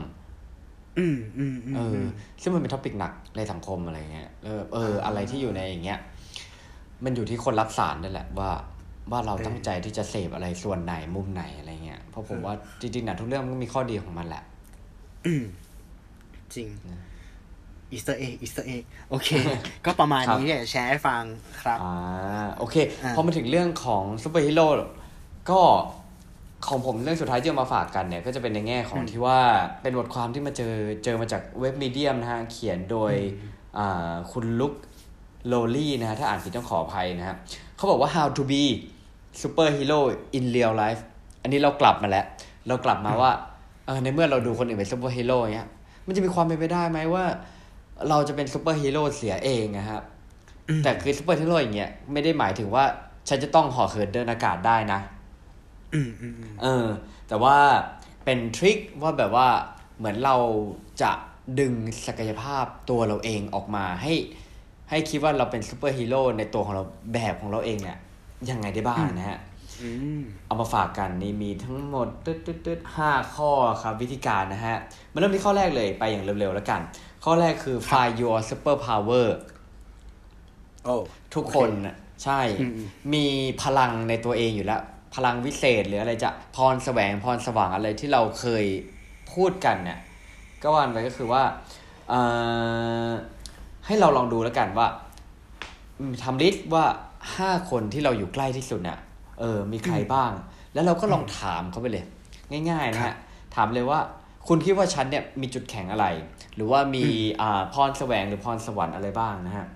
[0.99, 2.01] อืมอืมอืมเออ
[2.43, 6.01] ซึ่งมันเป็น topic หนักในสังคมอะไรเงี้ยเออเออ อะไรที่อยู่ในอย่างเงี้ย
[7.05, 8.51] มันอยู่ที่คนรับสารนั่นแหละว่า
[9.11, 14.43] ว่าเราตั้งใจที่จะเสพอะไรส่วนไหนมุมไหนอะไรเงี้ยเพราะผมว่าจริงๆนะทุกเรื่องมันก็มีข้อดีของมันแหละ
[15.27, 15.45] อืม
[16.55, 16.69] จริง
[17.95, 19.29] Easter egg Easter egg โอเค
[19.85, 21.23] ก็ประมาณครับนี้เนี่ยแชร์ให้ฟัง
[21.63, 24.67] ครับอ่าโอเคอ่าพอมาถึงเรื่องของซูเปอร์ฮีโร่
[25.51, 25.61] ก็
[26.69, 29.39] ของผมเรื่องสุดท้ายที่เอามาฝากกันเนี่ย ก็จะเป็นในแง่ของที่ว่า
[29.83, 30.75] เป็นบทความที่มาเจอ
[31.05, 33.13] เจอมาจากเว็บ Medium นะฮะ เขียนโดย
[33.79, 34.75] อ่าคุณลุก
[35.49, 37.37] โลลี่นะฮะ ถ้าอ่านผิดต้องขออภัยนะฮะ
[37.77, 38.63] เขาบอกว่า how to be
[39.41, 40.01] superhero
[40.39, 41.01] in real life
[41.43, 42.27] อันนี้เรากลับมาแล้ว
[42.69, 43.33] เรากลับมาว่า
[43.87, 45.69] เออในเมื่อเราดูคนอื่นเป็นซูเปอร์ฮีโร่เงี้ย
[46.07, 47.25] มันจะมีความเป็นไปได้ไหมว่า
[48.09, 50.03] เราจะเป็นซูเปอร์ฮีโร่เสียเองนะครับ
[50.83, 52.85] แต่คือซูเปอร์ฮีโร่อย่างเงี้ยไม่ได้หมายถึงว่า
[53.29, 55.01] ฉันจะต้องห่อเหินเดินอากาศได้นะ
[55.95, 56.87] อืมอืมอืมเออ
[57.29, 57.57] แต่ว่า
[58.25, 59.49] เป็น trick ว่าแบบว่า
[59.99, 60.37] เหมือนเรา
[61.03, 61.11] จะ
[61.61, 61.73] ดึง
[62.07, 64.15] ศักยภาพตัวเราเองออกมาให้
[64.91, 67.99] ให้คิดว่าเราเป็นซูเปอร์ฮีโร่ในตัวของเราแบบของเราเองเนี่ย
[68.51, 69.39] ยังไงได้บ้างนะฮะ
[69.83, 69.91] อื
[70.21, 73.51] มเอามาฝากกันนี่มีทั้งหมดตึ๊ดตึ๊ดตึ๊ดห้าข้อ
[73.83, 74.77] ครับวิธีการนะฮะ
[75.13, 76.81] มาเริ่มที่ข้อแรกเลยไปอย่างเร็วๆแล้วกัน
[77.25, 79.29] ข้อแรกคือ find your super power
[80.85, 80.95] โอ้
[81.35, 82.81] ทุกคนน่ะใช่อืม
[83.15, 83.27] มี
[83.63, 84.83] พลังในตัวเองอยู่แล้ว
[85.15, 88.65] พลังวิเศษหรืออะไรจะพรแสวงพรสว่างอะไรที่เราเคย
[89.33, 89.99] พูดกันเนี่ย
[90.63, 91.43] ก็วันไปก็คือว่า
[92.09, 92.21] เอ่
[93.07, 93.11] อ
[93.87, 94.89] ให้เราลองดูแล้วกันว่า
[95.99, 96.85] อืมทำลิสต์ว่า
[97.37, 98.99] ห้าคนที่เราอยู่ใกล้ที่สุดเนี่ย
[99.41, 100.33] เออ มีใครบ้าง
[100.75, 102.05] แล้วเราก็ลองถามเขาไปเลย
[102.71, 103.17] ง่าย ๆ นะครัฮะบ
[103.55, 104.01] ถามเลยว่า
[104.49, 106.07] คุณคิดว่าฉันเนี่ยมีจุดแข็งอะไร
[106.55, 107.05] หรือว่ามี
[107.41, 109.67] อ่าพรแสวงหรือพรสวรรค์อะไรบ้างนะฮะ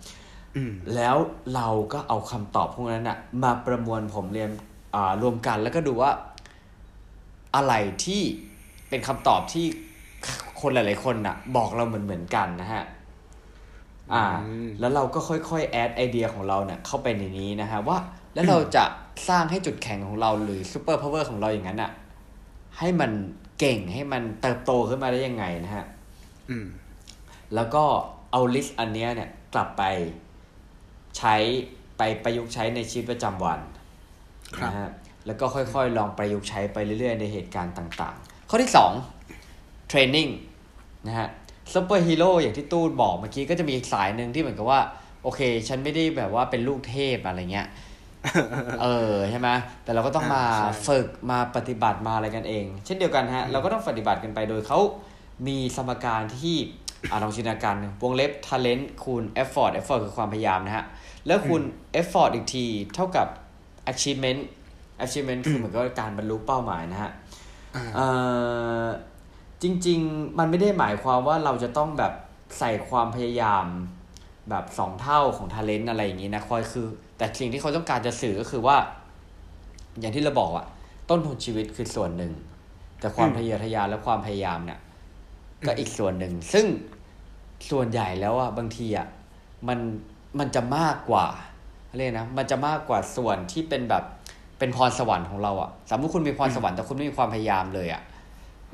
[0.57, 1.16] อืมแล้ว
[1.55, 4.51] เราก็เอาคำตอบพวกนั้นนะมาประมวลผลเรียน
[4.95, 6.11] อ่ารวมกันแล้วก็ดูว่า
[7.57, 8.23] อะไรที่
[8.89, 9.66] เป็นคำตอบที่
[10.61, 12.85] คนหลาย ๆ คนน่ะบอกเราเหมือนเหมือนๆกันนะฮะ
[14.12, 17.99] อ่าอืมแล้วเราก็ค่อยๆ add ไอเดียของเราเนี่ยเข้าไปในนี้นะฮะว่า
[18.35, 18.85] แล้วเราจะ
[19.29, 21.91] สร้างให้จุดแข็งของเราหรือ super power ของเราอย่างนั้นน่ะ
[22.79, 23.11] ให้มัน
[23.59, 25.87] เก่งให้มันเติบโตขึ้นมาได้ยังไงนะฮะ
[26.51, 26.67] อืม
[27.55, 27.85] แล้วก็
[28.33, 29.83] เอา list อันเนี้ยเนี่ยกลับไป
[31.19, 31.35] ใช้
[31.99, 33.61] ไปประยุกต์ใช้ในชีวิตประจำวัน
[34.57, 34.91] ครับนะฮะ
[35.27, 38.93] แล้วก็ค่อยๆ ลองประยุกต์ใช้ไปเรื่อยๆ ในเหตุการณ์ต่างๆ ข้อที่สอง
[39.89, 40.29] training
[41.07, 41.29] นะฮะ
[41.73, 44.81] ซูเปอร์ฮีโร่อย่างที่ตู้บอกเมื่อกี้ก็จะมีอีกสายหนึ่งที่เหมือนกับว่า
[45.23, 47.69] โอเค ฉันไม่ได้แบบว่าเป็นลูกเทพอะไรเงี้ย
[48.83, 49.49] เออใช่ไหม
[49.85, 54.79] แต่เราก็ต้องมาอ่าใช่ฝึกมาปฏิบัติมาอะไรกันเอง เช่นเดียวกันฮะเราก็ต้องปฏิบัติกันไปโดยเขา
[55.47, 56.57] มีสมการที่
[57.11, 60.85] อ่าลองจินตนาการหนึ่งวงเล็บ talent คูณ effort effort คือความพยายามนะฮะ
[61.26, 61.62] แล้วคูณ
[62.01, 62.64] effort อีกที
[62.95, 63.26] เท่ากับ
[63.93, 64.41] achievement
[65.05, 67.11] achievement คือเหมือนกับการบรรลุเป้าหมายนะฮะ
[67.76, 68.07] อ่าเอ่
[68.83, 68.87] อ
[69.62, 72.12] จริง ๆ มันไม่ได้หมายความว่าเราจะต้องแบบ
[72.59, 73.64] ใส่ความพยายาม
[74.51, 76.87] แบบสองเท่าของท ALENT อะไรอย่างนี้นะคอยคือ
[77.19, 78.77] แต่สิ่งที่เขาต้องการจะสื่อก็คือว่า
[80.01, 80.66] อย่างที่เราบอกอะ
[81.11, 82.33] ต้นทุนชีวิตคือส่วนหนึ่ง
[83.01, 84.81] แต่ความอืมทะเยอทะยานและความพยายามเนี่ย
[85.66, 86.66] ก็อีกส่วนหนึ่ง ซึ่ง
[87.71, 89.07] ส่วนใหญ่แล้วอะบางทีอะ
[89.69, 89.79] มัน
[90.39, 91.27] มันจะมากกว่า
[91.97, 94.05] เรียกนะมันจะมากกว่าส่วนที่เป็นแบบ
[94.59, 98.03] เป็นพรสวรรค์ของเราอะสมมติคุณมีพรสวรรค์แต่คุณไม่มีความพยายามเลยอะ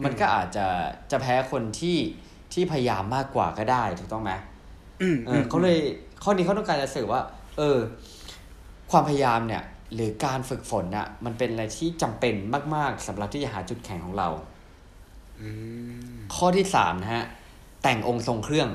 [0.04, 0.66] มันก็อาจจะ
[1.10, 1.98] จะแพ้คนที่
[2.52, 4.32] ที่พยายามมากกว่าก็ได้ถูกต้องไหม
[5.02, 5.76] อืมเออเขาเลย
[6.22, 7.20] ข้อนี้เขาต้องการจะสื่อว่า
[7.58, 7.78] เออ
[8.90, 9.62] ความพยายามเนี่ย
[9.94, 12.34] หรือการฝึกฝนน่ะมันเป็นอะไรที่จำเป็น
[12.74, 14.28] มาก ๆสำหรับที่จะหาจุดแข็งของเรา
[15.40, 15.48] อื
[16.12, 17.24] มข้อที่สามนะฮะ
[17.82, 18.68] แต่งองค์ทรงเครื่อง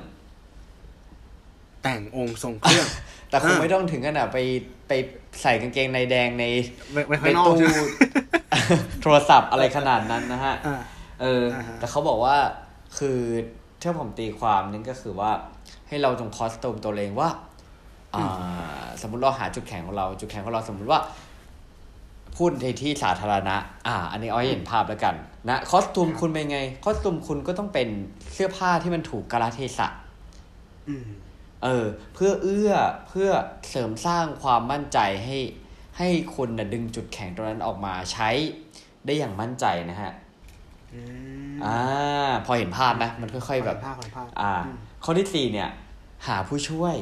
[1.84, 2.88] แต่งองค์ทรงเครื่อง
[3.30, 4.38] แต่คงอ่าไม่ต้องถึงขนาดไป
[4.88, 4.92] ไป
[5.42, 6.46] ใส่กางเกงในแดงใน
[6.92, 7.80] ไว้ไว้ในข้างนอกตู้ใช่ไหม
[9.02, 10.82] โทรศัพท์อะไรขนาดนั้นนะฮะอ่า
[11.22, 12.38] เอออาฮะแต่เขาบอกว่า
[12.98, 13.20] คือ
[13.82, 15.32] ถ้าผมตีความนึงก็คือว่า
[15.88, 17.49] ให้เราจงคอสตูมตัวเองว่าอ่า
[19.02, 21.00] สมมุติเราหาจุดแข็งของเรา จุดแข็งของเราสมมุติว่า
[22.36, 23.56] พูดในที่สาธารณะ
[23.88, 25.16] อ่า อันนี้เอาให้เห็นภาพแล้วกัน
[25.50, 27.88] นะ คอสตูมคุณเป็นไง คอสตูมคุณก็ต้องเป็น
[28.34, 29.88] เสื้อผ้าที่มันถูกกาลเทศะ
[30.90, 31.06] อืม
[31.64, 32.72] เออ เพื่อเอื้อ
[33.08, 33.30] เพื่อ
[33.70, 35.38] เสริมสร้างความมั่นใจให้
[35.98, 38.30] ให้คุณนะดึงจุดแข็งตรงนั้นออกมาใช้
[39.06, 40.14] ได้อย่างมั่นใจนะฮะ
[40.94, 41.02] อื
[41.54, 41.78] มอ่า
[42.46, 45.70] พอเห็นภาพไหมมันค่อยๆแบบภาพภาพอ่าอืมข้อที่สี่เนี่ย
[46.28, 46.96] หาผู้ช่วย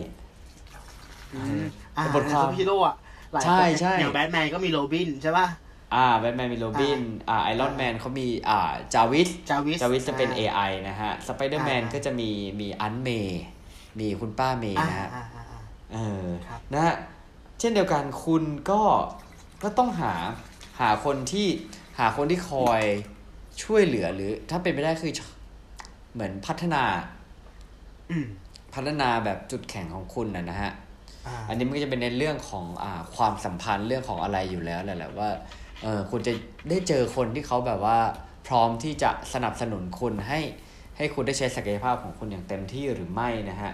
[1.36, 1.63] อืม
[1.97, 2.95] อ่าบทความในซูเปอร์ฮีโร่อะ
[3.34, 5.47] หลายคนใช่ใช่อย่างแบทแมนก็มีโรบินใช่ป่ะ
[5.95, 6.99] อ่าแบทแมนมีโรบิน
[7.30, 13.43] อ่าไอรอนแมนเขามีอ่าจาร์วิสจาร์วิสจาร์วิสจะเป็นอ่า AI นะฮะสไปเดอร์แมนอ่าก็จะมีมี Aunt May
[13.99, 15.61] มีคุณป้าเมย์อ่านะฮะอ่าอ่าอ่า
[15.93, 16.95] เออครับนะฮะ
[17.59, 18.82] เช่นเดียวกันคุณก็
[19.63, 20.13] ก็ต้องหา
[20.80, 21.47] หาคนที่
[21.99, 22.82] หาคนที่คอย
[23.63, 25.11] ช่วยเหลือหรือ ถ้าเป็นไปได้คือ
[26.13, 26.84] เหมือนพัฒนา
[28.11, 28.25] อืม
[28.73, 30.71] พัฒนาแบบจุดแข็งของคุณนะนะฮะ
[31.28, 35.30] อ่าอันนี้มันก็จะเป็นในเรื่องของอ่าความสัมพันธ์เรื่องของอะไรอยู่แล้วแหละแหละว่า
[35.84, 36.34] เออคุณจะ
[36.69, 37.97] ได้เจอคนที่เขาแบบว่า
[38.47, 40.39] พร้อมที่จะสนับสนุนคุณให้
[40.97, 43.71] ให้คุณได้ใช้ศักยภาพของคุณอย่างเต็มที่หรือไม่นะฮะ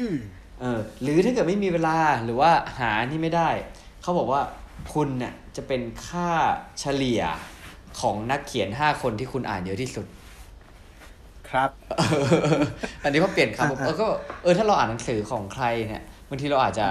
[0.00, 0.16] อืม
[0.60, 3.48] เออหรือถ้าเกิดไม่มีเวลาหรือว่าหานี่ไม่ได้
[4.02, 4.40] เขาบอกว่า
[4.94, 6.30] คุณเนี่ยจะเป็นค่า
[6.80, 7.22] เฉลี่ย
[8.00, 10.06] ของนักเขียน5คนที่คุณอ่านเยอะที่สุด
[11.48, 11.70] ครับ
[13.04, 14.06] อันนี้พอเปลี่ยนคำปุ๊บอ่าเออก็
[14.42, 16.88] เออถ้าเราอ่านหนังสือของใครเนี่ยบางทีเราอาจจะ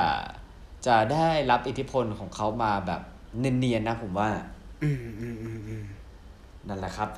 [0.87, 3.01] จะได้รับอิทธิพลของเขามาแบบ
[3.39, 4.29] เนียนๆนะผมว่า
[4.83, 5.83] อืมอืมอืมอืม
[6.67, 7.09] นั่นแหละครับ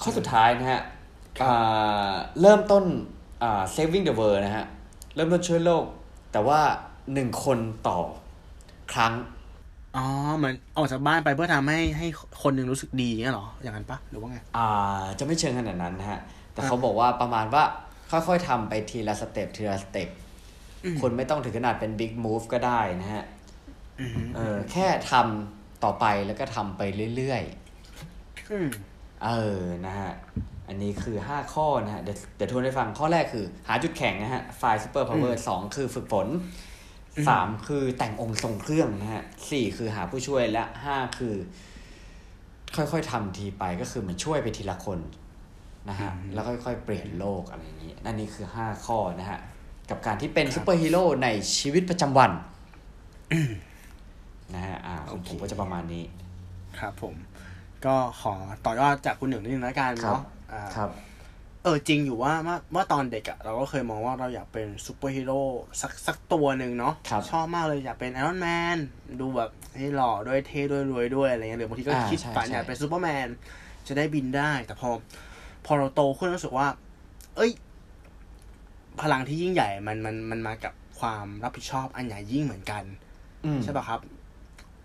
[0.00, 0.82] ข้อสุดท้ายนะฮะ
[1.42, 2.84] อ่าเริ่มต้น
[3.42, 4.66] อ่า saving the world นะฮะ
[5.14, 5.84] เริ่มต้นช่วยโลก
[6.32, 6.60] แต่ว่า
[7.12, 7.58] หนึ่งคน
[7.88, 7.98] ต่อ
[8.92, 9.12] ครั้ง
[9.96, 10.04] อ๋อ
[10.36, 12.06] เหมือนออกจากบ้านไปเพื่อทำให้ให้
[12.42, 14.68] คนหนึ่งรู้สึกดีเงี้ยเหรอ อย่างนั้นปะหรือว่าไง อ่า
[15.18, 16.20] จะไม่เชิงขนาดนั้นนะฮะ
[16.52, 17.62] แต่อ่าเขาบอกว่าประมาณว่า
[18.10, 20.25] ค่อยๆทำไปทีละ step ทีละ step อืม
[21.00, 23.24] คนไม่ต้องถึงขนาดเป็น big move ก็ได้นะฮะ
[24.00, 26.82] อืมเออแค่ทำต่อไปแล้วก็ทำไป
[27.16, 27.42] เรื่อย
[28.50, 30.12] อืมๆเออนะฮะ
[30.68, 36.28] อันนี้คือ5ข้อนะฮะเดี๋ยวเดี๋ยวทวนให้ฟังข้อแรกคือ หาจุดแข็งนะฮะ find super power สองคือฝึกฝน
[37.28, 41.34] สามคือแต่งองค์ทรงเครื่องนะฮะสี่คือหาผู้ช่วยและห้าคือ
[42.76, 44.98] ค่อยๆทำทีไปก็คือเหมือนช่วยไปทีละคน
[45.88, 49.40] นะฮะแล้วค่อยๆเปลี่ยนโลกอะไรอย่างนี้นั่นนี่คือ5ข้อนะฮะ
[49.90, 52.30] กับการที่เป็นซูเปอร์ฮีโร่ในชีวิตประจำวัน
[54.54, 56.04] นะฮะอ่าของผมก็จะประมาณนี้
[56.78, 57.14] ครับผม
[57.86, 58.34] ก็ขอ
[58.64, 60.22] ต่อยอดจากคุณหนึ่งนิดนึงแล้วกันครับเนาะ
[60.52, 60.90] อ่าครับ
[61.64, 65.40] เออจริงอยู่ว่าเมื่อเมื่อตอนเด็กอะเราก็เคยมองว่าเราอยากเป็นซูเปอร์ฮีโร่
[65.80, 68.78] สักสักตัวหนึ่งเนาะครับชอบมากเลยอยากเป็นไอรอนแมน
[69.20, 73.28] ดูแบบให้หล่อด้วยเท่ด้วยรวยด้วยอะไรเงี้ยหรือบางทีก็อ่าคิดใช่ฝันใช่อยากเป็นซูเปอร์แมน
[73.88, 74.88] จะได้บินได้ แต่พอ
[75.66, 76.68] พอเราโตขึ้นรู้สึกว่า
[77.36, 77.50] เอ้ย
[79.02, 82.84] พลังที่ยิ่งใหญ่มันมันมันมากับความรับผิดชอบอันใหญ่ยิ่งเหมือนกัน
[83.44, 84.00] อืมใช่ป่ะครับ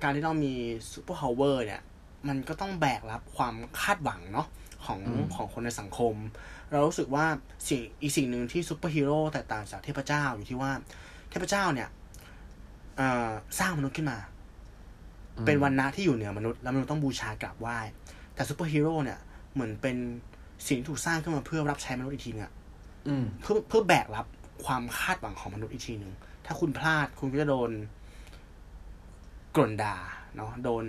[0.03, 0.53] การที่เรามี
[0.92, 1.82] superpower เนี่ย
[2.28, 4.47] มันก็ต้องแบกรับความคาดหวังเนาะ
[4.86, 6.16] ของอืมของคนในสังคม
[6.72, 7.26] เรารู้สึกว่า
[7.68, 10.72] สิ่งอีกสิ่งหนึ่งที่ซูเปอร์ฮีโร่แตกต่างจากเทพเจ้าอยู่ที่ว่า
[11.30, 11.89] เทพเจ้าเนี่ย
[12.97, 14.18] เอ่อสร้างมนุษย์ขึ้นมา
[15.45, 17.78] เป็นวรรณะที่อยู่เหนือมนุษย์แล้วมนุษย์ต้องบูชากราบไหว้
[18.36, 19.20] แต่ซูเปอร์ฮีโร่เนี่ย
[19.53, 19.97] เหมือนเป็น
[20.68, 22.61] สิ่งที่ถูกสร้างขึ้นมาเพื่อรับใช้มนุษย์อีกทีนึงอะอืม
[23.41, 24.26] เพื่อเพื่อแบกรับ
[24.66, 26.14] ความคาดหวังของมนุษย์อีกทีหนึ่ง
[26.45, 27.72] ถ้าคุณพลาดคุณก็จะโดน
[29.56, 29.97] ก่นด่า
[30.36, 30.86] เนาะโดน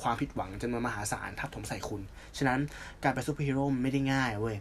[0.00, 2.00] ความผิดหวังจำนวนมหาศาลทับถมใส่คุณ
[2.38, 2.58] ฉะนั้น
[3.02, 4.56] การเป็นซูเปอร์ฮีโร่มันไม่ได้ง่ายเว้ย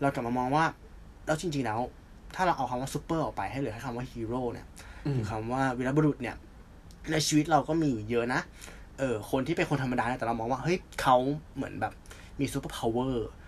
[0.00, 0.64] เรากลับมามองว่า
[1.26, 1.80] แล้วจริง ๆ แล้ว
[2.34, 4.66] ถ้าเราเอาคำว่าซูเปอร์ออกไปให้เหลือแค่คำว่าฮีโร่เนี่ย
[5.06, 6.36] อืมหรือคำว่าวีรบุรุษเนี่ย
[7.12, 8.40] ในชีวิตเราก็มีอยู่เยอะนะ
[8.98, 11.16] เออคนที่เป็นคนธรรมดาเนี่ยแต่เรามองว่าเฮ้ยเขา
[11.56, 11.92] เหมือนแบบ
[12.40, 13.47] มี superpower อื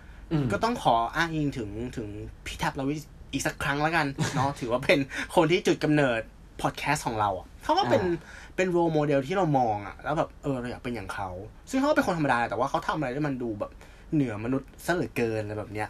[0.51, 2.07] ก็ต้องขออ้างอิงถึงถึง
[2.45, 2.85] พี่แท็บเรา
[3.33, 4.99] อีกสักครั้งแล้วกันเนาะถือว่าเป็น
[5.35, 6.21] คนที่จุดกำเนิด
[6.61, 8.13] พอดแคสต์ของเราอะเขาก็เป็นอ่
[8.55, 11.29] เป็น role model ที่เรามองอะ แล้วแบบเออเราอยากเป็นอย่างเขา
[11.69, 13.71] ซึ่งเขาก็เป็นคนธรรมดาแต่ว่าเขาทำอะไรที่มันดูแบบ
[14.13, 15.89] เหนือมนุษย์ซะเหลือเกินอะไรแบบเนี้ย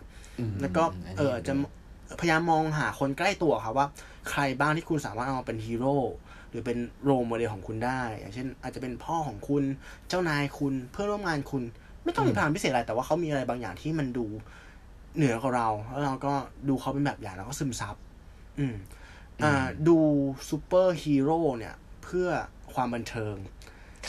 [0.50, 1.54] มแล้วก็นนี้เออจะ
[2.20, 3.88] พยายามมองหาคนใกล้ตัวครับว่า
[4.30, 5.98] ใครบ้างที่คุณสามารถเอามาเป็นฮีโร่
[6.50, 9.64] หรือเป็น role model ของคุณได้ อย่างเช่น อาจจะเป็นพ่อของคุณ
[10.10, 11.64] เจ้านายคุณเพื่อนร่วมงานคุณ
[12.04, 14.26] ไม่ต้องมีพลังพิเศษอะไรแต่ว่าเขามีอะไรบางอย่างที่มันดู
[15.16, 16.34] เหนือกว่าเรา แล้วเราก็
[16.68, 17.96] ดูเขาเป็นแบบอย่างแล้วก็ซึมซับ
[18.60, 18.76] อืม
[19.44, 19.98] อ่า ดู
[20.50, 22.28] ซูเปอร์ฮีโร่เนี่ย เพื่อ
[22.74, 23.36] ความบันเทิง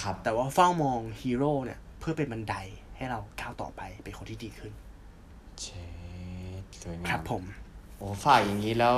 [0.01, 2.55] ครับ แต่ว่าเฝ้ามองฮีโร่เนี่ย เพื่อเป็นบันได
[2.97, 4.73] ให้เราก้าวต่อไปเป็นคนที่ดีขึ้น
[5.61, 5.67] เช
[6.61, 7.43] ดสวยงามครับผม
[7.99, 8.97] โอ้ฝ่ายอย่างนี้แล้ว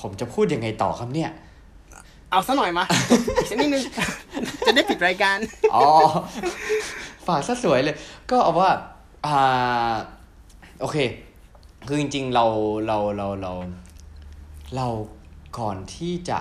[0.00, 1.30] ผมจะพูดยังไงต่อครับเนี่ย
[2.30, 2.84] เอาซะหน่อยมา
[3.36, 3.84] อีกสักนิดนึง
[4.66, 5.38] จะได้ปิดรายการ
[5.74, 5.82] อ๋อ
[7.26, 7.96] ฝากซะสวยเลย
[8.30, 8.70] ก็เอาว่า
[9.26, 9.94] อ่า
[10.80, 10.98] โอเค
[11.86, 12.46] คือจริง ๆ เรา
[12.86, 13.52] เราเราเรา
[14.76, 14.86] เรา
[15.58, 16.40] ก่อนที่จะ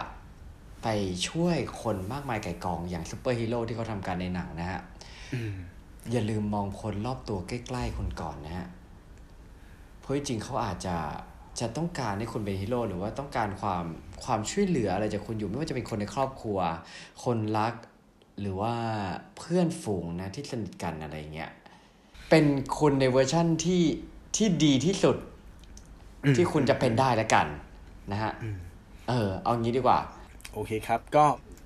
[0.84, 0.88] ไป
[1.28, 4.82] ช่วยคนมากมายก่ายกองอย่างซูเปอร์ฮีโร่ที่เขาทำการในหนังนะฮะ
[5.34, 5.54] อืม
[6.12, 8.68] อย่าลืมมองคนรอบตัวใกล้ๆคนก่อนนะฮะ
[10.00, 10.98] เพราะจริงๆเขาอาจจะ
[11.60, 13.86] จะต้องการให้คุณเป็นฮีโร่หรือว่าต้องการความ
[14.24, 16.60] ความช่วยเหลืออะไรจากคุณอยู่ไม่ว่าจะเป็นคนในครอบครัว
[17.24, 17.74] คนรัก
[18.40, 18.74] หรือว่า
[19.38, 21.52] เพื่อนฝูงนะที่สนิทกันอะไรเงี้ย
[22.30, 22.46] เป็น
[22.78, 23.84] คุณในเวอร์ชั่นที่
[24.36, 25.18] ที่ดีที่สุด
[26.24, 27.48] อืมที่คุณจะเป็นได้แล้วกัน
[28.12, 28.58] นะฮะอืม
[29.10, 30.00] เออ เอางี้ดีกว่า
[30.54, 31.26] โอเคครับ ก็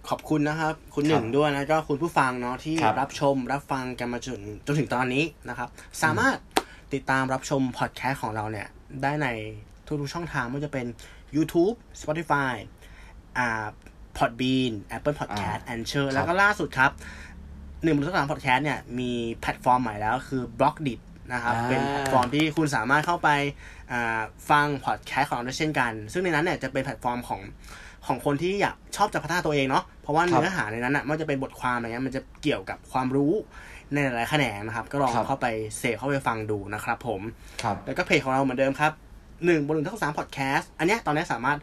[0.10, 5.70] ขอบคุณนะครับ คุณหนึ่งด้วยนะก็คุณผู้ฟังเนาะที่ครับรับชมรับฟังกันมาจนจนถึงตอนนี้นะครับ
[6.04, 6.36] สามารถ
[6.94, 8.68] ติดตามรับชมพอดแคสต์ของเราเนี่ย
[9.04, 9.28] ได้ใน
[9.88, 10.88] ทุกๆช่องทางไม่ว่าจะเป็น
[11.36, 12.54] YouTube Spotify
[13.38, 13.66] อ่า
[14.18, 16.92] Podbean Apple Podcast อ่า Anchor ครับแล้วก็ล่าสุดครับ
[17.84, 19.12] หนึ่งบนทุกสามพอดแคสต์เนี่ยมี
[19.42, 20.96] แพลตฟอร์มใหม่แล้วคือ Blockdit
[21.34, 23.30] นะครับอ่าเป็นแพลตฟอร์มที่คุณสามารถเข้าไป
[23.92, 27.42] อ่าฟังพอดแคสต์ของเราได้เช่นกัน ซึ่งในนั้นเนี่ยจะเป็นแพลตฟอร์มของ
[28.08, 33.34] ของคนที่อยากชอบจะพัฒนาตัวเองเนาะเพราะว่าครับเนื้อหาในนั้นอะไมันจะเป็นบทความอะไรเงี้ยมันจะเกี่ยวกับความรู้
[33.94, 35.48] ในหลายๆแขนงนะครับ ก็ลองครับเข้าไป
[35.80, 37.22] เสพเข้าไปฟังดูนะครับผม
[37.64, 38.92] ครับแล้วก็เพจของเราเหมือนเดิมครับ
[39.46, 41.58] หนึ่งบนหนึ่งทั้งสามพอดแคสต์อันเนี้ยตอนนี้สามารถ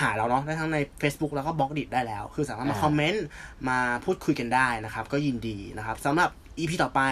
[0.00, 3.24] หาเราเนาะได้ทั้งใน Facebook แล้วก็ Blockdit ได้แล้ว คือสามารถมาอ่าคอมเมนต์
[3.68, 7.02] มาพูดคุยกันได้นะครับ ก็ยินดีนะครับสำหรับ EP ต่อไป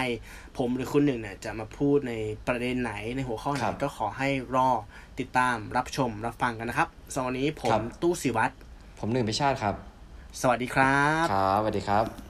[0.57, 2.13] ผมหรือคุณหนึ่งเนี่ยจะมาพูดใน
[2.47, 4.69] ประเด็นไหนในหัวข้อไหนครับก็ขอให้รอ
[5.19, 8.53] ติดตามรับชมรับฟังกันนะครับสำหรับวันนี้ผครัมบตู้สิวัตร
[8.99, 9.75] ผมหนึ่งพิชาติครับ
[10.41, 12.26] สวัสดีครับ ครับสวัสดีครับ